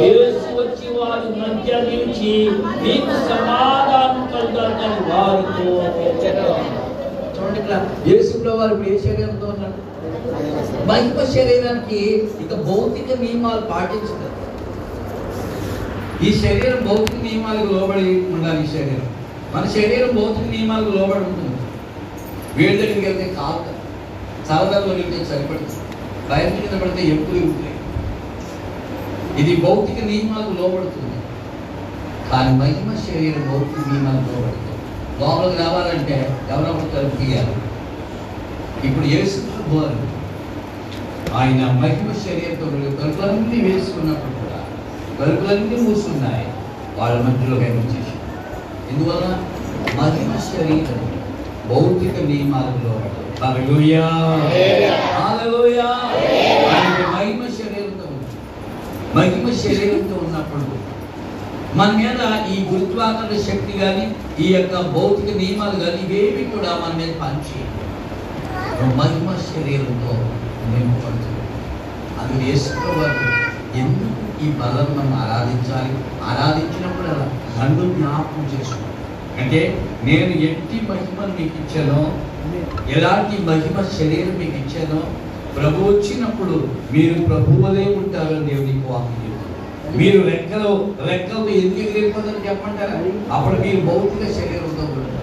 యేసు 0.00 0.48
వచ్చి 0.58 0.88
వారి 0.96 1.28
మధ్య 1.40 1.70
నిలిచి 1.86 2.32
మీకు 2.82 3.12
సమాధానం 3.30 4.24
కలుగుతారని 4.32 4.88
వారితో 5.10 5.68
చూడండి 7.34 7.58
ఇక్కడ 7.60 7.76
యేసు 8.08 8.34
వారు 8.50 8.76
ఏ 8.84 8.96
శరీరంతో 9.06 9.46
ఉన్నారు? 9.46 9.78
మహిమ 10.88 11.24
శరీరానికి 11.34 12.00
ఇక 12.44 12.52
భౌతిక 12.68 13.18
నియమాలు 13.22 13.64
పాటించదు 13.72 14.28
ఈ 16.26 16.32
శరీరం 16.42 16.80
భౌతిక 16.88 17.18
నియమాలకు 17.26 17.70
లోబడి 17.74 18.06
ఉండాలి 18.34 18.62
ఈ 18.64 18.70
శరీరం. 18.74 19.06
మన 19.54 19.64
శరీరం 19.76 20.10
భౌతిక 20.18 20.46
నియమాలకు 20.54 20.92
లోబడి 20.98 21.24
ఉంటుంది. 21.30 21.56
వేడి 22.56 22.76
దగ్గరికి 22.80 23.06
వెళ్తే 23.08 23.26
కాదు 23.38 23.72
సరదాలో 24.48 24.92
వెళ్తే 24.98 25.18
సరిపడుతుంది 25.30 25.86
బయట 26.30 26.48
కింద 26.56 26.74
పడితే 26.82 27.02
ఎప్పుడు 27.14 27.40
ఉంటాయి 27.48 27.76
ఇది 29.40 29.52
భౌతిక 29.66 29.98
నియమాలకు 30.10 30.54
లోబడుతుంది. 30.60 31.16
కానీ 32.30 32.50
మహిమ 32.60 32.90
శరీరం 33.06 33.44
భౌతిక 33.50 33.80
నియమాలకు 33.90 34.28
లోబడుతుంది. 34.34 34.76
లోపలికి 35.22 35.58
రావాలంటే 35.62 36.18
ఎవరో 36.52 36.72
తలుపు 36.94 37.16
తీయాలి. 37.22 37.56
ఇప్పుడు 38.88 39.06
యేసు 39.14 39.38
ప్రభు 39.48 39.80
ఆయన 41.38 41.60
మహిమ 41.82 42.08
శరీరంతో 42.26 42.66
తలుపులన్నీ 43.00 43.58
వేసుకున్నప్పుడు 43.66 44.34
కూడా 44.42 44.60
తలుపులన్నీ 45.18 45.76
మూసున్నాయి 45.86 46.46
వాళ్ళ 46.98 47.16
మధ్యలో 47.26 47.56
చేసి 47.92 48.09
ఎందువల్ల? 48.90 49.26
మహిమ 49.98 50.30
శరీరం 50.48 51.00
భౌతిక 51.70 52.16
నియమాలలో 52.28 52.94
మహిమ 57.14 57.42
శరీరంతో 57.58 58.06
మహిమ 59.16 59.46
శరీరంతో 59.62 60.16
ఉన్నప్పుడు 60.24 60.66
మన 61.76 61.90
మీద 61.96 62.20
ఈ 62.52 62.56
గురుత్వాకర్షణ 62.70 63.38
శక్తి 63.48 63.72
కానీ 63.78 64.04
ఈ 64.44 64.48
యొక్క 64.54 64.74
భౌతిక 64.94 65.30
నియమాలు 65.36 65.76
కానీ 65.84 65.98
ఇవేవి 66.04 66.44
కూడా 66.54 66.70
మన 66.82 66.92
మీద 67.00 67.12
పనిచేయవు. 67.20 67.76
మహిమ 68.98 69.28
శరీరంతో 69.48 70.12
నింపబడుతుంది 70.70 71.44
అది 72.20 72.34
వేసుకోవాలి 72.40 73.26
ఎందుకు 73.80 74.08
ఈ 74.44 74.48
బలం 74.60 74.88
మనం 74.98 75.14
ఆరాధించాలి? 75.22 75.94
ఆరాధించినప్పుడు 76.30 77.08
అలా 77.08 77.26
నన్ను 77.60 77.94
జ్ఞాపకం 77.94 78.50
చేసుకో. 78.54 78.86
అంటే 79.40 79.60
నేను 80.04 80.30
ఎట్టి 80.44 80.80
మహిమను 80.88 81.32
మీకు 81.38 81.56
ఇచ్చానో 81.62 82.00
ఎలాంటి 82.96 83.42
మహిమ 83.42 83.84
శరీరం 83.98 84.38
మీకు 84.38 84.56
ఇచ్చానో 84.56 85.00
ప్రభు 85.56 85.90
వచ్చినప్పుడు 85.90 86.68
మీరు 86.92 87.14
ప్రభువులే 87.22 87.84
ఉంటారని 87.94 88.46
దేవునికి 88.46 88.86
వాక్యం 88.88 89.26
మీరు 89.96 90.18
రెక్కలు 90.22 90.94
రెక్కలు 91.06 91.48
ఎందుకు 91.48 91.80
ఎగిరిపోతారని 91.80 92.48
చెప్పంటారా 92.48 92.96
అప్పుడు 93.36 93.60
మీరు 93.60 93.80
భౌతిక 93.80 94.24
శరీరంతో 94.32 94.82
ఉంటారు. 94.82 95.16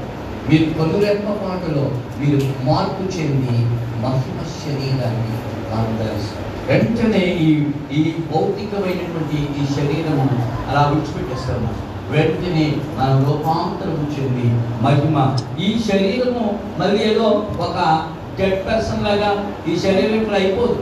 మీరు 0.50 0.66
పలు 0.74 0.98
మాటలో 0.98 1.34
పాటలో 1.44 1.92
మీరు 2.20 2.40
మార్పు 2.66 3.04
చెంది 3.18 3.56
మహిమ 4.04 4.40
శరీరాన్ని 4.64 5.38
అనుభవిస్తారు 5.78 6.46
వెంటనే 6.70 7.26
ఈ 7.36 7.50
ఈ 7.92 8.14
భౌతికమైనటువంటి 8.34 9.38
ఈ 9.62 9.66
శరీరము 9.76 10.28
అలా 10.70 10.88
విడిచిపెట్టేస్తారు. 10.88 11.60
మనం. 11.60 11.97
వెంటనే 12.12 12.68
మన 12.98 13.10
రూపాంతరం 13.28 13.98
చెంది 14.16 14.48
మహిమ. 14.84 15.18
ఈ 15.66 15.70
శరీరము 15.88 16.46
మళ్ళీ 16.80 17.02
ఏదో 17.12 17.28
ఒక 17.66 17.78
డెడ్ 18.40 18.62
పర్సన్ 18.68 19.06
లాగా 19.08 19.32
ఈ 19.70 19.76
శరీరం 19.86 20.16
ఇక్కడ 20.22 20.36
అయిపోదు. 20.42 20.78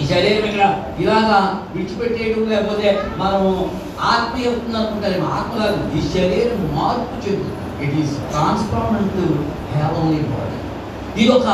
ఈ 0.00 0.02
శరీరం 0.12 0.44
ఇక్కడ 0.50 0.66
ఇలాగా 1.02 1.38
విడిచిపెట్టేయడం 1.72 2.44
లేకపోతే 2.52 2.88
మనం 3.22 3.42
ఆత్మ 4.12 4.34
అవుతుంది 4.48 4.76
అనుకుంటారేమో 4.80 5.26
ఆత్మ 5.38 5.58
ఈ 5.98 6.02
శరీరం 6.14 6.60
మార్పు 6.76 7.16
చెందుతుంది 7.24 7.58
it 7.84 7.96
is 8.02 8.14
transformed 8.32 9.18
heavenly 9.74 10.20
body 10.32 10.58
ఇది 11.20 11.30
ఒక 11.38 11.48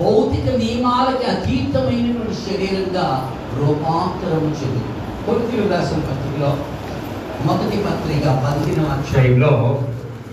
భౌతిక 0.00 0.48
నియమాలకి 0.62 1.24
అతీతమైనటువంటి 1.34 2.36
శరీరంగా 2.46 3.06
రూపాంతరం 3.60 4.44
చెందుతుంది 4.60 4.98
కొన్ని 5.26 5.66
రాసిన 5.72 6.00
పత్రికలో. 6.10 6.52
మొదటి 7.46 7.76
పత్రిక 7.78 8.24
పదిహేను 8.44 8.84
అధ్యాయంలో 8.90 9.52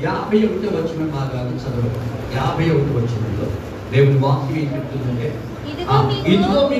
యాభై 0.01 0.37
ఒకటి 0.43 0.67
వచ్చిన 0.75 1.11
భాగాన్ని 1.11 1.57
చదువు 1.57 1.89
యాభై 2.35 2.69
ఒకటి 2.69 2.93
వచ్చినలో 2.97 3.45
దేవుని 3.91 4.19
వాక్యం 4.19 4.57
ఏం 4.57 4.73
చెప్తుందంటే 4.73 5.27
ఇదిగో 5.71 5.91
ఆ, 5.91 6.01
మీకు- 6.01 6.27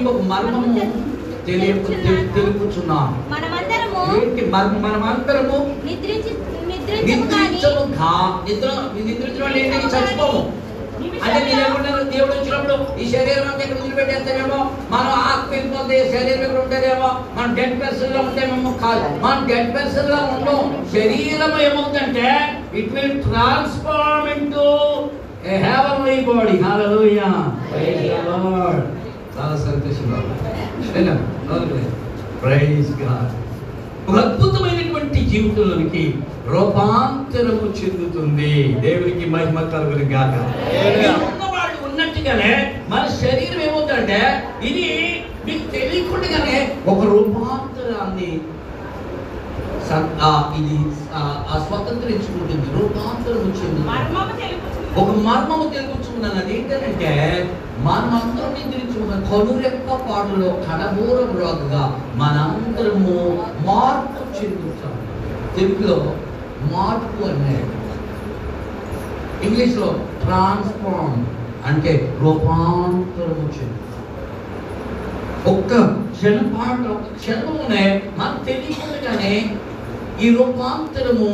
ఒక 0.08 0.22
మర్మము 0.24 0.74
తెలియ 1.46 1.74
తెలుపుచున్నాను. 2.36 3.16
ఏంటి 4.16 4.46
మర్మ- 4.46 4.82
మనమందరము 4.82 5.58
నిద్రించి 5.86 6.32
నిద్రించము 6.68 7.84
నిద్రించడం 8.98 9.48
ఏంటి 9.58 9.88
చచ్చిపోము. 9.98 10.42
అంటే 11.24 11.40
మీరు 11.46 11.60
ఏమన్నారు 11.64 12.04
దేవుడు 12.12 12.34
వచ్చినప్పుడు 12.34 12.76
ఈ 13.02 13.08
శరీరం 13.12 13.46
అంతా 13.48 13.64
ఇక్కడ 13.64 13.78
వదిలిపెట్టేస్తామేమో 13.80 14.60
మనం 14.92 15.12
ఆత్మ 15.26 15.50
వెళ్ళిపోతే 15.54 15.98
శరీరం 16.14 16.44
ఇక్కడ 16.44 16.60
ఉంటేనేమో? 16.64 17.10
మనం 17.36 17.52
డెడ్ 17.56 17.76
పర్సన్లో 17.82 18.20
ఉంటామేమో 18.22 18.72
కాదు. 18.84 19.08
మనం 19.24 19.42
డెడ్ 19.48 19.72
పర్సన్లో 19.76 20.20
ఉంటాం 20.36 20.62
శరీరం 20.94 21.54
ఏమవుతుందంటే 21.66 22.28
it 22.74 22.92
will 22.96 23.18
transform 23.24 24.30
into 24.54 24.66
heavenly 25.66 26.16
body 26.30 26.56
hallelujah 26.64 27.30
Lord 28.28 28.86
చాలా 29.36 29.56
సంతోషంగా 29.66 30.20
ప్రైజ్ 32.42 32.92
గాడ్ 33.02 33.34
ఒక 34.10 34.18
అద్భుతమైన 34.20 34.82
జీవితంలోనికి 35.32 36.04
రూపాంతరము 36.52 37.68
చెందుతుంది. 37.80 38.52
దేవునికి 38.86 39.26
మహిమ 39.30 39.60
కలుగుని 39.74 40.06
గాక. 40.14 40.36
ఉన్నవాళ్ళు 41.30 41.80
ఉన్నట్టుగానే 41.90 42.54
మన 42.90 43.04
శరీరం 43.22 43.62
ఏమవుతుందంటే 43.68 44.20
ఇది 44.64 44.86
మీకు 45.48 45.72
తెలియకుండానే 45.72 46.58
ఒక 46.88 47.02
రూపాంతరాన్ని 47.14 48.32
ఇది 50.60 50.78
స్వతంత్రించుకుంటుంది 51.68 52.68
రూపాంతరం 52.80 53.50
చెందుతుంది. 53.60 53.92
తెలుపుచున్నది. 54.42 55.00
ఒక 55.02 55.10
మర్మము 55.28 55.66
తెలుపుచున్నాను 55.76 56.38
అది 56.42 56.54
ఏంటంటే 56.58 57.12
మనమందరం 57.86 58.52
నిద్రించుకున్న 58.58 59.14
కనురెక్క 59.30 59.90
పాటలో 60.10 60.50
కడబూర 60.68 61.20
బ్లాగ్గా 61.34 61.84
మనందరము 62.22 63.18
మార్పు 63.68 64.22
చెందుతాం 64.38 64.96
తెలుగులో 65.58 65.98
మార్పు 66.72 67.24
అన్నాడు 67.24 67.74
ఇంగ్లీష్లో 69.46 69.90
ట్రాన్స్ఫార్మ్ 70.24 71.20
అంటే 71.66 71.92
రూపాంతరం 72.22 73.42
చెందు. 73.56 73.84
ఒక్క 75.50 75.74
క్షణపాటు 76.12 76.88
ఒక 76.90 77.08
క్షణమునే 77.16 77.84
మనకు 78.18 78.46
తెలియకుండానే 78.46 79.34
ఈ 80.22 80.30
రూపాంతరము 80.36 81.32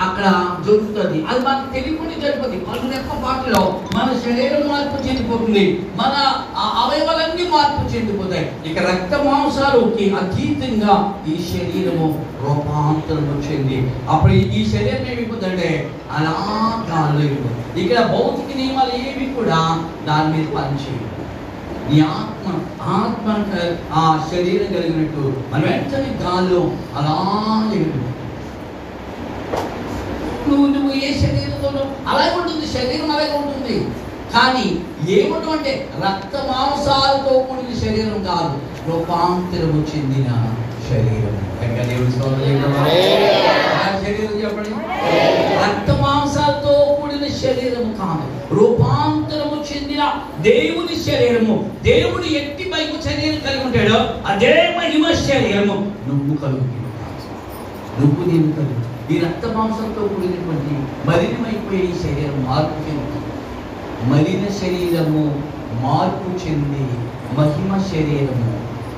అక్కడ 0.00 0.56
జరుగుతుంది. 0.66 1.24
అది 1.24 1.40
మనకు 1.40 1.74
తెలియకుండా 1.74 2.28
జరుగుతుంది 2.28 2.58
పలు 2.58 2.90
రెక్క 2.92 3.12
పాటలో 3.24 3.80
మన 3.94 4.18
శరీరం 4.24 4.68
మార్పు 4.68 5.08
చెందిపోతుంది. 5.08 5.86
మన 5.96 6.32
అవయవాలన్నీ 6.58 7.50
మార్పు 7.50 7.96
చెందిపోతాయి. 7.96 8.52
ఇక 8.66 8.78
రక్త 8.78 9.14
మాంసాలకి 9.14 10.14
అతీతంగా 10.14 11.22
ఈ 11.28 11.42
శరీరము 11.52 12.26
రూపాంతరం 12.42 13.24
వచ్చింది 13.24 13.92
అప్పుడు 14.08 14.32
ఈ- 14.32 14.70
శరీరం 14.70 15.12
ఏమైపోతుందంటే 15.12 15.90
అలా 16.12 16.34
గాల్లో 16.90 17.22
ఇక్కడ 17.80 18.06
భౌతిక 18.06 18.56
నియమాలు 18.56 18.90
ఏవి 18.94 19.34
కూడా 19.34 19.88
దాని 20.06 20.38
మీద 20.38 20.48
పనిచేయవు. 20.48 21.16
నీ 21.92 22.00
ఆత్మ 22.00 22.52
ఆత్మ 22.82 23.44
ఆ 23.94 24.28
శరీరం 24.30 24.72
కలిగినట్టు 24.72 25.32
మనం 25.52 25.62
వెంటనే 25.62 26.24
గాల్లో 26.24 26.70
అలా 26.96 27.70
ఎగురుతుంది. 27.74 28.06
నువ్వు 30.48 30.66
నువ్వు 30.66 30.92
ఏ 30.98 31.10
శరీరంలో 31.22 31.82
అలాగే 32.10 32.34
ఉంటుంది 32.40 32.66
శరీరం 32.72 33.10
అలాగే 33.10 33.36
ఉంటుంది. 33.38 33.76
కానీ 34.34 34.66
ఏమిటం 35.12 35.50
అంటే 35.50 35.72
రక్త 36.04 36.36
మాంసాలతో 36.48 37.32
కూడిన 37.38 37.72
శరీరం 37.80 38.18
కాదు 38.24 38.56
రూపాంతరము 38.88 39.80
చెందిన 39.92 40.28
శరీరం. 40.88 41.34
శరీరం 44.02 44.34
చెప్పండి. 44.42 44.70
రక్త 45.62 45.90
మాంసాలతో 46.02 46.98
కూడిన 47.00 47.26
శరీరము 47.42 47.90
కాదు 47.92 48.26
రూపాంతరము 48.54 49.56
చెందిన 49.70 50.02
దేవుని 50.40 50.96
శరీరము. 51.04 51.56
దేవుడు 51.82 52.26
ఎట్టి 52.40 52.64
మహిమ 52.70 52.94
శరీరం 53.04 53.38
కలిగి 53.46 53.64
ఉంటాడో 53.66 53.98
అదే 54.32 54.54
మహిమ 54.78 55.04
శరీరము. 55.28 55.76
నువ్వు 56.08 56.36
కలుగుతుంది 56.36 56.82
నువ్వు 58.00 58.22
నేను 58.30 58.52
కలుగు 58.52 58.82
ఈ 59.10 59.18
రక్త 59.18 59.46
మాంసంతో 59.46 60.08
కూడినటువంటి 60.08 60.72
మలినమైపోయే 61.08 61.80
ఈ 61.80 61.92
శరీరం 62.02 62.44
మార్పు 62.48 62.78
చెందుతుంది 62.88 63.32
మలిన 64.10 64.44
శరీరము 64.52 65.42
మార్పు 65.82 66.46
చెంది 66.46 66.86
మహిమ 67.38 67.78
శరీరము 67.82 68.50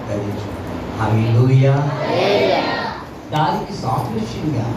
ధరించు 0.08 0.48
హల్లెలూయా. 1.00 1.74
దానికి 3.32 3.72
సాదృశ్యంగా 3.82 4.74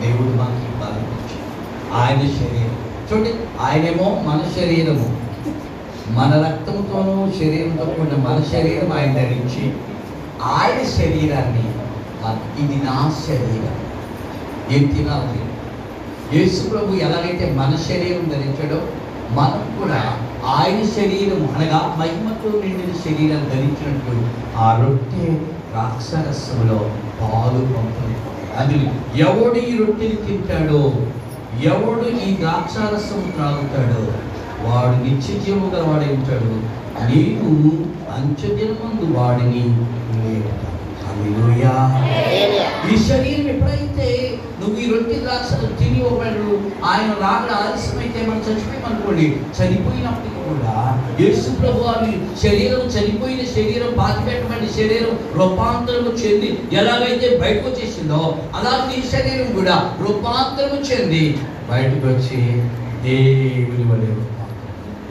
దేవుడు 0.00 0.28
మనకి 0.28 0.70
బలం 0.80 1.04
ఇచ్చాడు 1.16 1.48
ఆయన 1.94 2.20
శరీరం. 2.20 2.76
చూడండి 3.12 3.32
ఆయనేమో 3.60 4.22
మన 4.26 4.40
శరీరము. 4.56 5.16
మన 6.10 6.42
రక్తంతోనూ 6.46 7.32
శరీరంతో 7.32 7.84
కూడిన 7.84 8.24
మన 8.28 8.42
శరీరం 8.52 8.92
ఆయన 8.92 9.12
ధరించి 9.12 9.72
ఆయన 10.42 10.80
శరీరాన్ని 10.88 11.64
ఇది 12.64 12.84
నా 12.84 13.14
శరీరం. 13.26 13.83
ఏం 14.70 14.86
తినాలి? 14.86 15.40
యేసు 16.36 16.68
ప్రభు 16.68 16.94
ఎలాగైతే 16.94 17.52
మన 17.52 17.76
శరీరం 17.76 18.24
ధరించాడో 18.28 18.80
మనం 19.32 19.80
కూడా 19.80 20.00
ఆయన 20.46 20.84
శరీరం 20.86 21.48
అనగా 21.56 21.96
మహిమతో 21.98 22.50
నిండిన 22.50 22.92
శరీరం 23.04 23.42
ధరించినట్లు 23.44 24.16
ఆ 24.58 24.82
రొట్టె 24.82 25.26
ద్రాక్షరసంలో 25.70 26.90
పాలు 27.20 27.58
పంపుతుంది 27.58 28.16
అది 28.56 28.80
ఎవడు 29.22 29.58
ఈ 29.58 29.76
రొట్టెని 29.76 30.16
తింటాడో 30.16 30.92
ఎవడు 31.62 32.06
ఈ 32.28 32.36
ద్రాక్షారసం 32.36 33.30
త్రాగుతాడో 33.36 34.02
వాడు 34.68 35.04
నిత్య 35.04 35.40
జీవం 35.40 35.70
గలవాడై 35.74 36.14
ఉంటాడు. 36.14 36.52
నేను 37.10 37.50
అంచె 38.16 38.48
వాడిని 39.14 39.64
ఈ 42.86 42.96
శరీరం 43.04 43.46
ఎప్పుడైతే 43.52 44.08
నువ్వు 44.60 44.76
ఈ 44.80 44.86
రొట్టె 44.90 45.16
ద్రాక్షలు 45.22 45.68
తిని 45.78 46.00
ఒకవేళ 46.02 46.36
ఆయన 46.90 47.10
రాకడ 47.22 47.50
ఆలస్యమైతే 47.58 48.18
మనం 48.26 48.42
చచ్చిపోయామనుకోండి 48.46 49.26
చనిపోయినప్పటికీ 49.56 50.30
కూడా 50.44 50.74
యేసు 51.20 51.48
ప్రభు 51.60 51.82
వారి 51.86 52.12
శరీరం 52.42 52.82
చనిపోయిన 52.94 53.42
శరీరం 53.54 53.90
పాతిపెట్టబడిన 53.98 54.68
శరీరం 54.76 55.14
రూపాంతరము 55.38 56.12
చెంది 56.22 56.50
ఎలాగైతే 56.76 57.28
బయటకు 57.42 57.66
వచ్చేసిందో 57.70 58.20
అలా 58.56 58.74
నీ 58.88 58.98
శరీరం 59.12 59.50
కూడా 59.58 59.76
రూపాంతరము 60.02 60.80
చెంది 60.90 61.24
బయటకు 61.70 62.06
వచ్చి 62.08 62.40
దేవుని 63.04 63.84
వలె 63.90 64.10
రూపాంతరం 64.12 64.52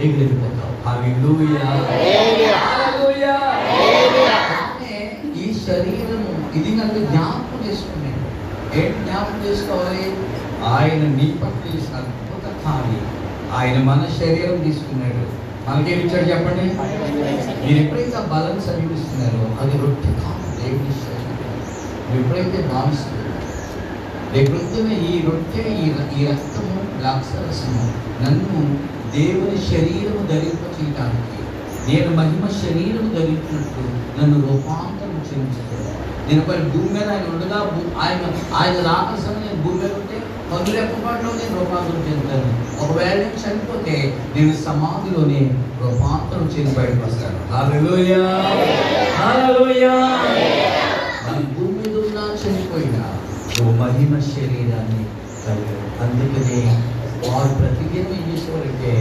ఎగిరిపోతావు. 0.04 0.72
హల్లెలూయా 0.86 1.66
హల్లెలూయా. 1.72 2.54
హల్లెలూయా 2.64 3.34
హల్లెలూయా. 3.68 4.38
అంటే 4.62 4.94
ఈ 5.38 5.53
శరీరము 5.66 6.30
ఇది 6.60 6.72
నన్ను 6.76 7.00
జ్ఞాపకం 7.10 7.60
చేసుకున్నాను 7.68 8.22
ఏంటి 8.80 9.00
జ్ఞాపకం 9.06 9.40
చేసుకోవాలి? 9.46 10.06
ఆయన 10.74 11.04
నీ 11.18 11.26
పట్ల 11.42 11.64
చేసిన 11.68 11.96
అద్భుత 11.96 12.46
కార్యం 12.64 13.04
ఆయన 13.58 13.78
మన 13.84 14.02
శరీరం 14.20 14.58
తీసుకున్నాడు. 14.64 15.24
మనకేమి 15.68 16.02
ఇచ్చాడు 16.06 16.28
చెప్పండి? 16.30 16.64
మీరు 17.66 17.78
ఎప్పుడైతే 17.82 18.16
ఆ 18.18 18.24
బలం 18.32 18.58
సమీపిస్తున్నారో 18.68 19.44
అది 19.62 19.76
రొట్టె 19.84 20.12
కాదు 20.22 20.48
దేవుడి 20.60 20.96
శరీరం. 21.04 21.52
ఎప్పుడైతే 22.16 22.62
భావిస్తున్నారో 22.72 23.22
రేపొద్దున 24.34 24.92
ఈ 25.10 25.14
రొట్టె 25.28 25.64
ఈ 25.76 25.86
ఈ 26.18 26.28
రక్తము 26.28 26.78
ద్రాక్షరసము 27.00 27.84
నన్ను 28.24 28.60
దేవుని 29.16 29.58
శరీరము 29.72 30.22
ధరింప 30.32 30.64
చేయటానికి 30.76 31.40
నేను 31.88 32.10
మహిమ 32.18 32.46
శరీరము 32.62 33.10
ధరించినట్లు 33.16 33.86
నన్ను 34.18 34.38
రూపాంతరం 34.48 35.03
చెందుతాడు 35.34 35.82
నేను 36.28 36.42
ఒక 36.44 36.58
భూమి 36.72 36.90
మీద 36.92 37.08
ఆయన 37.10 37.26
ఉండగా 37.32 37.58
భూ- 37.72 37.94
ఆయన 38.02 38.22
ఆయన 38.56 38.76
రాకసం 38.86 39.36
నేను 39.42 39.58
భూమి 39.64 39.80
మీద 39.80 39.94
ఉంటే 39.94 40.18
పనులు 40.52 40.78
ఎప్పటిలో 40.78 41.32
నేను 41.34 41.54
రూపాంతరం 41.60 42.02
చెందుతాను 42.08 42.50
ఒకవేళ 42.80 43.16
నేను 43.20 43.40
చనిపోతే 43.44 43.96
నేను 44.36 44.54
సమాధిలోనే 44.64 45.42
రూపాంతరం 45.82 46.46
చెంది 46.54 46.74
బయటకు 46.78 47.04
వస్తాను 47.06 47.40
హల్లెలూయా 47.52 48.22
హల్లెలూయా 49.18 49.94
మన 51.26 51.38
భూమి 51.52 51.76
మీద 51.80 51.96
ఉన్నా 52.02 52.24
చనిపోయినా 52.42 53.04
ఓ 53.60 53.72
మహిమ 53.80 54.20
శరీరాన్ని 54.30 55.04
కలిగి 55.44 55.76
అందుకనే 56.02 56.60
వారు 57.26 57.52
ప్రతిదినం 57.56 58.14
ఏం 58.14 58.24
చేసేవారంటే 58.30 58.94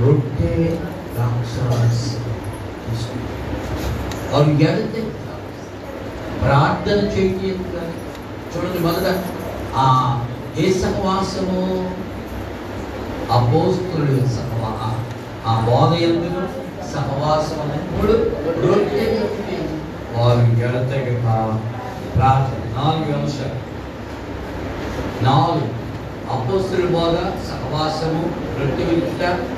రొట్టె 0.00 0.50
ద్రాక్షారసం 1.14 2.22
తీసుకుంటారు. 2.84 3.40
వారు 4.32 4.50
ఎడితే 4.64 5.00
ప్రార్థన 6.44 6.90
చేయటం 6.90 7.62
కానీ 7.62 7.94
చూడండి 8.56 8.78
మొదట 8.78 9.24
ఆ 9.76 10.20
ఏ 10.58 10.72
సహవాసము? 10.72 11.94
అపోస్తులు 13.30 14.28
సహవా 14.28 14.94
ఆ 15.46 15.60
బోధ 15.60 15.98
ఎందుకు 15.98 16.92
సహవాసం 16.92 17.60
అన్నప్పుడు 17.60 18.12
వారు 20.16 20.38
ఎడతెగ 20.38 21.20
ప్రార్థన. 22.14 22.76
నాలుగు 22.76 23.22
అంశాలు. 23.22 23.64
నాలుగు. 25.24 25.68
అపోస్తుల 26.30 26.86
బోధ 26.86 27.48
సహవాసము 27.48 28.30
రొట్టె 28.60 28.84
విలుట 28.84 29.18
ప్రార్థన. 29.18 29.54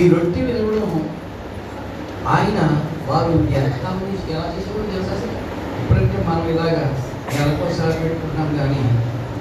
ఈ 0.00 0.08
రొట్టె 0.08 0.40
విరవడం 0.40 1.10
ఆయన 2.28 2.82
వారు 3.08 3.32
ఎంతకాలం 3.58 3.98
నుంచి 4.04 4.32
ఎలా 4.34 4.46
చేసేవారు 4.54 4.90
తెలుసా 4.92 5.14
అసలు? 5.16 5.36
ఇప్పుడంటే 5.80 6.18
మనం 6.28 6.44
ఇలాగా 6.52 6.84
నెలకోసారి 7.34 7.94
పెట్టుకుంటున్నాం 8.02 8.50
కానీ 8.58 8.82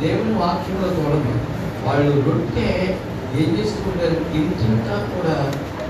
దేవుని 0.01 0.33
వాక్యంలో 0.41 0.89
చూడదు 0.97 1.33
వాళ్ళు 1.85 2.13
రొట్టె 2.27 2.69
ఏం 3.41 3.49
చేసుకుంటారు? 3.57 4.17
తింటుంటా 4.31 4.95
కూడా 5.13 5.35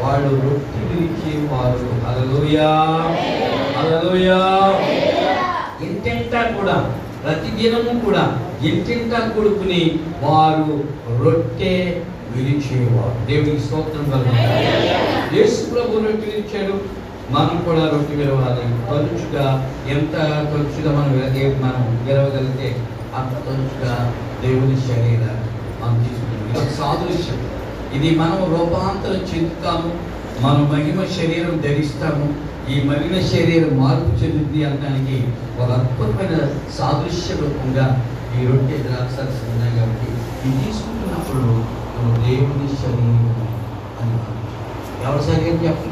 వాళ్ళు 0.01 0.29
రొట్టె 0.45 0.81
విరిచి 0.89 1.31
వారు. 1.51 1.89
అలలోయా 2.09 2.69
అలలోయా 3.79 4.39
ఇంటింటా 5.87 6.41
కూడా 6.57 6.75
ప్రతి 7.23 7.51
దినము 7.59 7.93
కూడా 8.05 8.23
ఇంటింటా 8.69 9.19
కొడుకుని 9.35 9.81
వారు 10.23 10.75
రొట్టె 11.23 11.73
విరిచేవారు. 12.33 13.17
దేవునికి 13.29 13.63
స్తోత్రం 13.67 14.05
కలుగుతారు 14.11 15.35
యేసు 15.37 15.59
ప్రభు 15.71 16.03
రొట్టె 16.05 16.27
విరిచాడు. 16.31 16.75
మనం 17.33 17.57
కూడా 17.65 17.83
రొట్టి 17.91 18.15
విలవాలి 18.17 18.65
తరచుగా 18.89 19.45
ఎంత 19.89 20.15
తరచుగా 20.51 20.91
మనం 20.97 21.13
మనం 21.63 21.83
విలవగలిగితే 21.99 22.69
అంత 23.19 23.33
తరచుగా 23.45 23.93
దేవుని 24.41 24.77
శరీరాన్ని 24.87 25.49
మనం 25.81 25.95
తీసుకుంటాం 26.03 26.41
ఇది 26.45 26.57
ఒక 26.59 26.71
సాదృశ్యం. 26.79 27.39
ఇది 27.95 28.09
మనం 28.15 28.39
రూపాంతరం 28.53 29.21
చెందుతాము 29.31 29.89
మనం 30.41 30.63
మహిమ 30.71 30.99
శరీరం 31.17 31.55
ధరిస్తాము 31.61 32.25
ఈ 32.69 32.77
మహిమ 32.89 33.15
శరీరం 33.31 33.73
మార్పు 33.79 34.11
చెందుతుంది 34.21 34.61
అనడానికి 34.65 35.17
ఒక 35.59 35.69
అద్భుతమైన 35.71 36.35
సాదృశ్య 36.77 37.35
రూపంగా 37.41 37.85
ఈ 38.33 38.47
రొట్టె 38.47 38.77
ద్రాక్షాలు 38.85 39.35
ఉన్నాయి 39.51 39.73
కాబట్టి 39.77 40.09
ఇది 40.39 40.55
తీసుకుంటున్నప్పుడు 40.61 41.45
దేవుని 42.25 42.67
శరీరం 42.81 43.27
అని 43.99 44.17
ఎవరి 45.05 45.23
శరీరం 45.29 45.59
చెప్పండి? 45.65 45.91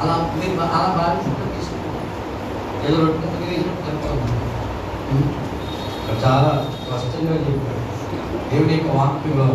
అలా 0.00 0.14
మీరు 0.34 0.54
అలా 0.68 0.88
భావించడం 0.96 1.50
తీసుకుంటారు 1.54 2.02
ఏదో 2.84 2.98
రెండు 3.04 3.28
చాలా 6.22 6.50
స్పష్టంగా 6.76 7.36
చెప్పాడు 7.44 7.82
దేవుడి 8.50 8.72
యొక్క 8.74 8.90
వాక్యంలో 8.96 9.46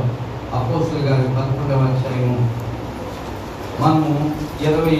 అపోసులు 0.53 1.01
గారి 1.07 1.27
పదకొండవ 1.35 1.83
అధ్యాయము 1.89 2.39
మనము 3.79 4.09
ఇరవై 4.61 4.97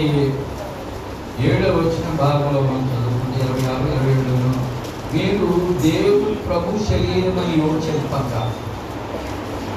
ఏడవ 1.44 1.74
వచ్చిన 1.78 2.08
భాగంలో 2.16 2.60
మనం 2.60 2.86
చదువుకుంటే 2.90 3.38
ఇరవై 3.42 3.64
ఆరు 3.70 3.86
ఇరవై 3.88 4.14
ఏడులో 4.14 4.52
మీరు 5.14 5.48
దేవుడు 5.82 6.30
ప్రభు 6.46 6.78
శరీరం 6.88 7.38
అని 7.38 7.54
ఎవరు 7.58 7.80
చెప్పక? 7.88 8.32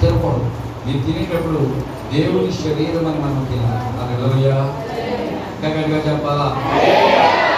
తినకూడదు 0.02 0.48
మీరు 0.86 1.02
తినేటప్పుడు 1.06 1.62
దేవుని 2.12 2.52
శరీరం 2.58 3.06
అని 3.08 3.20
మనం 3.20 3.46
తినాలి. 3.46 3.88
హల్లెలూయా. 3.98 4.58
గట్టిగా 5.68 6.00
చెప్పాలా 6.08 6.48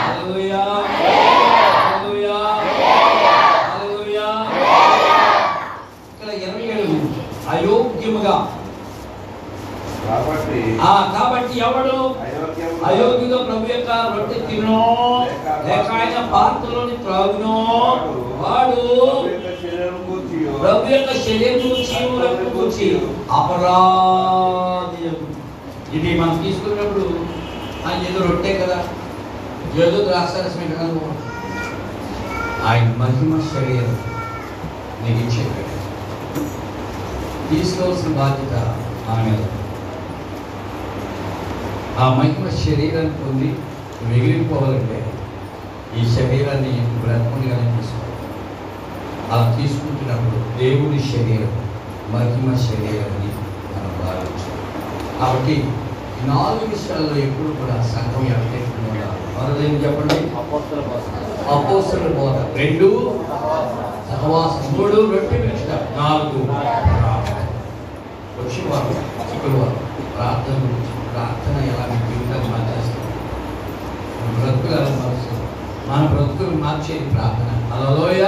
హల్లెలూయా. 0.02 0.62
హల్లెలూయా. 1.82 2.38
హల్లెలూయా. 3.70 4.28
ఇక్కడ 6.12 6.30
ఇరవై 6.44 6.64
ఏడు 6.74 6.88
అయోగ్యముగా. 7.54 8.36
కాబట్టి 10.08 10.60
ఆ 10.82 10.92
కాబట్టి 11.14 11.54
ఎవడు? 11.68 11.98
అయోగ్యుగా 12.88 13.38
ప్రభు 13.48 13.72
యొక్క 13.72 13.90
రొట్టె 14.14 14.38
తినో 14.48 14.82
లేక 15.66 15.88
ఆయన 15.98 16.18
పాత్రలోని 16.34 16.96
త్రాగునో 17.04 17.56
వాడు 18.42 18.82
ప్రభు 18.84 19.26
యొక్క 19.34 19.50
శరీరం 19.62 19.98
గూర్చియు, 20.10 20.52
ప్రభు 20.64 20.94
యొక్క 20.94 21.12
శరీరం 21.26 21.58
జీవులకు 21.90 22.46
కూర్చి 22.56 22.88
అపరాధి 23.40 25.04
ఇది 25.98 26.10
మనం 26.20 26.38
తీసుకున్నప్పుడు 26.44 27.06
ఆయన 27.86 28.02
ఏదో 28.10 28.20
రొట్టే 28.26 28.54
కదా. 28.62 28.78
ఏదో 29.78 29.98
ద్రాక్షరసమే 30.06 30.68
కదా 30.72 30.86
ఆయన 32.68 32.88
మహిమ 32.98 33.40
శరీరం 33.50 33.92
నీకు 35.02 35.20
ఇచ్చేది. 35.24 35.64
తీసుకోవాల్సిన 37.50 38.12
బాధ్యత 38.16 38.56
ఆమె 39.12 39.36
ఆ 42.00 42.08
మహిమ 42.14 42.50
శరీరాన్ని 42.64 43.16
పొంది 43.20 43.50
మిగిలిపోవాలంటే 44.08 44.98
ఈ 45.98 46.04
శరీరాన్ని 46.16 46.74
బ్రతకునిగానే 47.04 47.68
తీసుకోవాలి 47.76 48.06
అలా 49.32 49.46
తీసుకుంటున్నప్పుడు 49.58 50.40
దేవుని 50.60 51.00
శరీరం 51.12 51.54
మహిమ 52.14 52.56
శరీరాన్ని 52.66 53.30
మనం 53.72 53.94
భావించాలి 54.02 54.60
కాబట్టి 55.20 55.56
నాలుగు 56.26 56.66
విషయాల్లో 56.70 57.16
ఎప్పుడు 57.18 57.50
కూడా 57.50 57.76
సంఘం 57.84 58.22
ఉండాలి 58.22 58.64
మొదలైన 59.36 59.76
చెప్పండి? 59.86 60.16
అపోస్తల 60.16 60.80
బోధ. 60.80 61.04
అపోస్తుల 61.56 62.08
బోధ. 62.08 62.58
రెండు 62.58 62.88
సహవాసం 64.10 64.78
మూడు 64.78 64.96
రొట్టె 65.12 65.38
విరుచుట 65.38 65.72
నాలుగు 65.98 66.46
ప్రార్థన. 66.46 67.38
వచ్చి 68.40 68.62
వారు 68.70 68.92
ఇక్కడ 69.36 69.54
వారు 69.60 69.76
ప్రార్థన 70.18 70.54
గురించి 70.54 70.92
ప్రార్థన 71.14 71.56
ఎలా 71.72 71.86
మీ 71.92 71.98
జీవితాన్ని 72.08 72.50
మార్చేస్తుంది? 72.50 73.14
మన 74.20 74.30
బ్రతుకులు 74.40 74.72
ఎలా 74.72 74.90
మారుస్తుంది 74.90 75.44
మన 75.90 76.06
బ్రతుకులు 76.06 76.58
మార్చేది 76.64 77.10
ప్రార్థన. 77.10 77.50
అలలోయ 77.74 78.24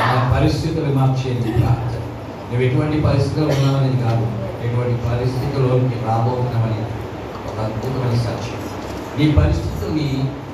మన 0.00 0.38
పరిస్థితులు 0.38 0.94
మార్చేది 0.94 1.52
ప్రార్థన. 1.52 1.96
నువ్వు 2.50 2.62
ఎటువంటి 2.66 3.00
పరిస్థితుల్లో 3.00 3.54
ఉన్నావనేది 3.54 4.02
కాదు. 4.02 4.26
ఎటువంటి 4.64 4.96
పరిస్థితుల్లోకి 5.06 5.96
రాబోతున్నామని 6.06 6.80
ఒక 7.48 7.56
అద్భుతమైన 7.60 8.16
సాక్ష్యం. 8.24 8.56
నీ 9.18 9.26
పరిస్థితుల్ని 9.32 10.08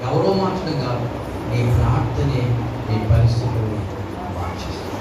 ఎవరో 0.05 0.31
మార్చడం 0.35 0.77
కాదు 0.85 1.07
నీ 1.51 1.59
ప్రార్థనే 1.73 2.43
నీ 2.89 2.97
పరిస్థితుల్ని 3.11 3.81
మార్చేస్తుంది 4.37 5.01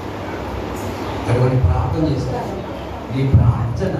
అటువంటి 1.28 1.58
ప్రార్థన 1.66 2.04
చేస్తే 2.12 2.40
నీ 3.12 3.22
ప్రార్థన 3.34 3.96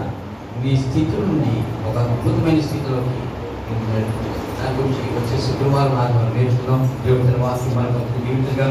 నీ 0.62 0.72
స్థితి 0.76 1.16
నుండి 1.22 1.54
ఒక 1.88 1.96
అద్భుతమైన 2.04 2.60
స్థితిలోకి 2.60 3.16
దాని 4.58 4.74
గురించి 4.76 5.02
వచ్చే 5.16 5.38
శుక్రవారం 5.46 5.96
ఆదివారం 5.96 6.32
నేర్చుకున్నాం 6.36 6.82
దేవుడి 7.04 7.40
వాసి 7.42 7.68
మనకు 7.76 8.20
జీవితంగా 8.26 8.66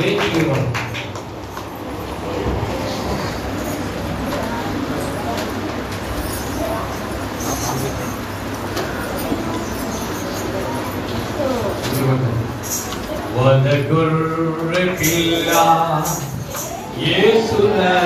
లేచి 0.00 0.42
వదగుర్రె 13.34 14.84
పిల్ల 14.98 15.50
యేసురకము 17.04 17.99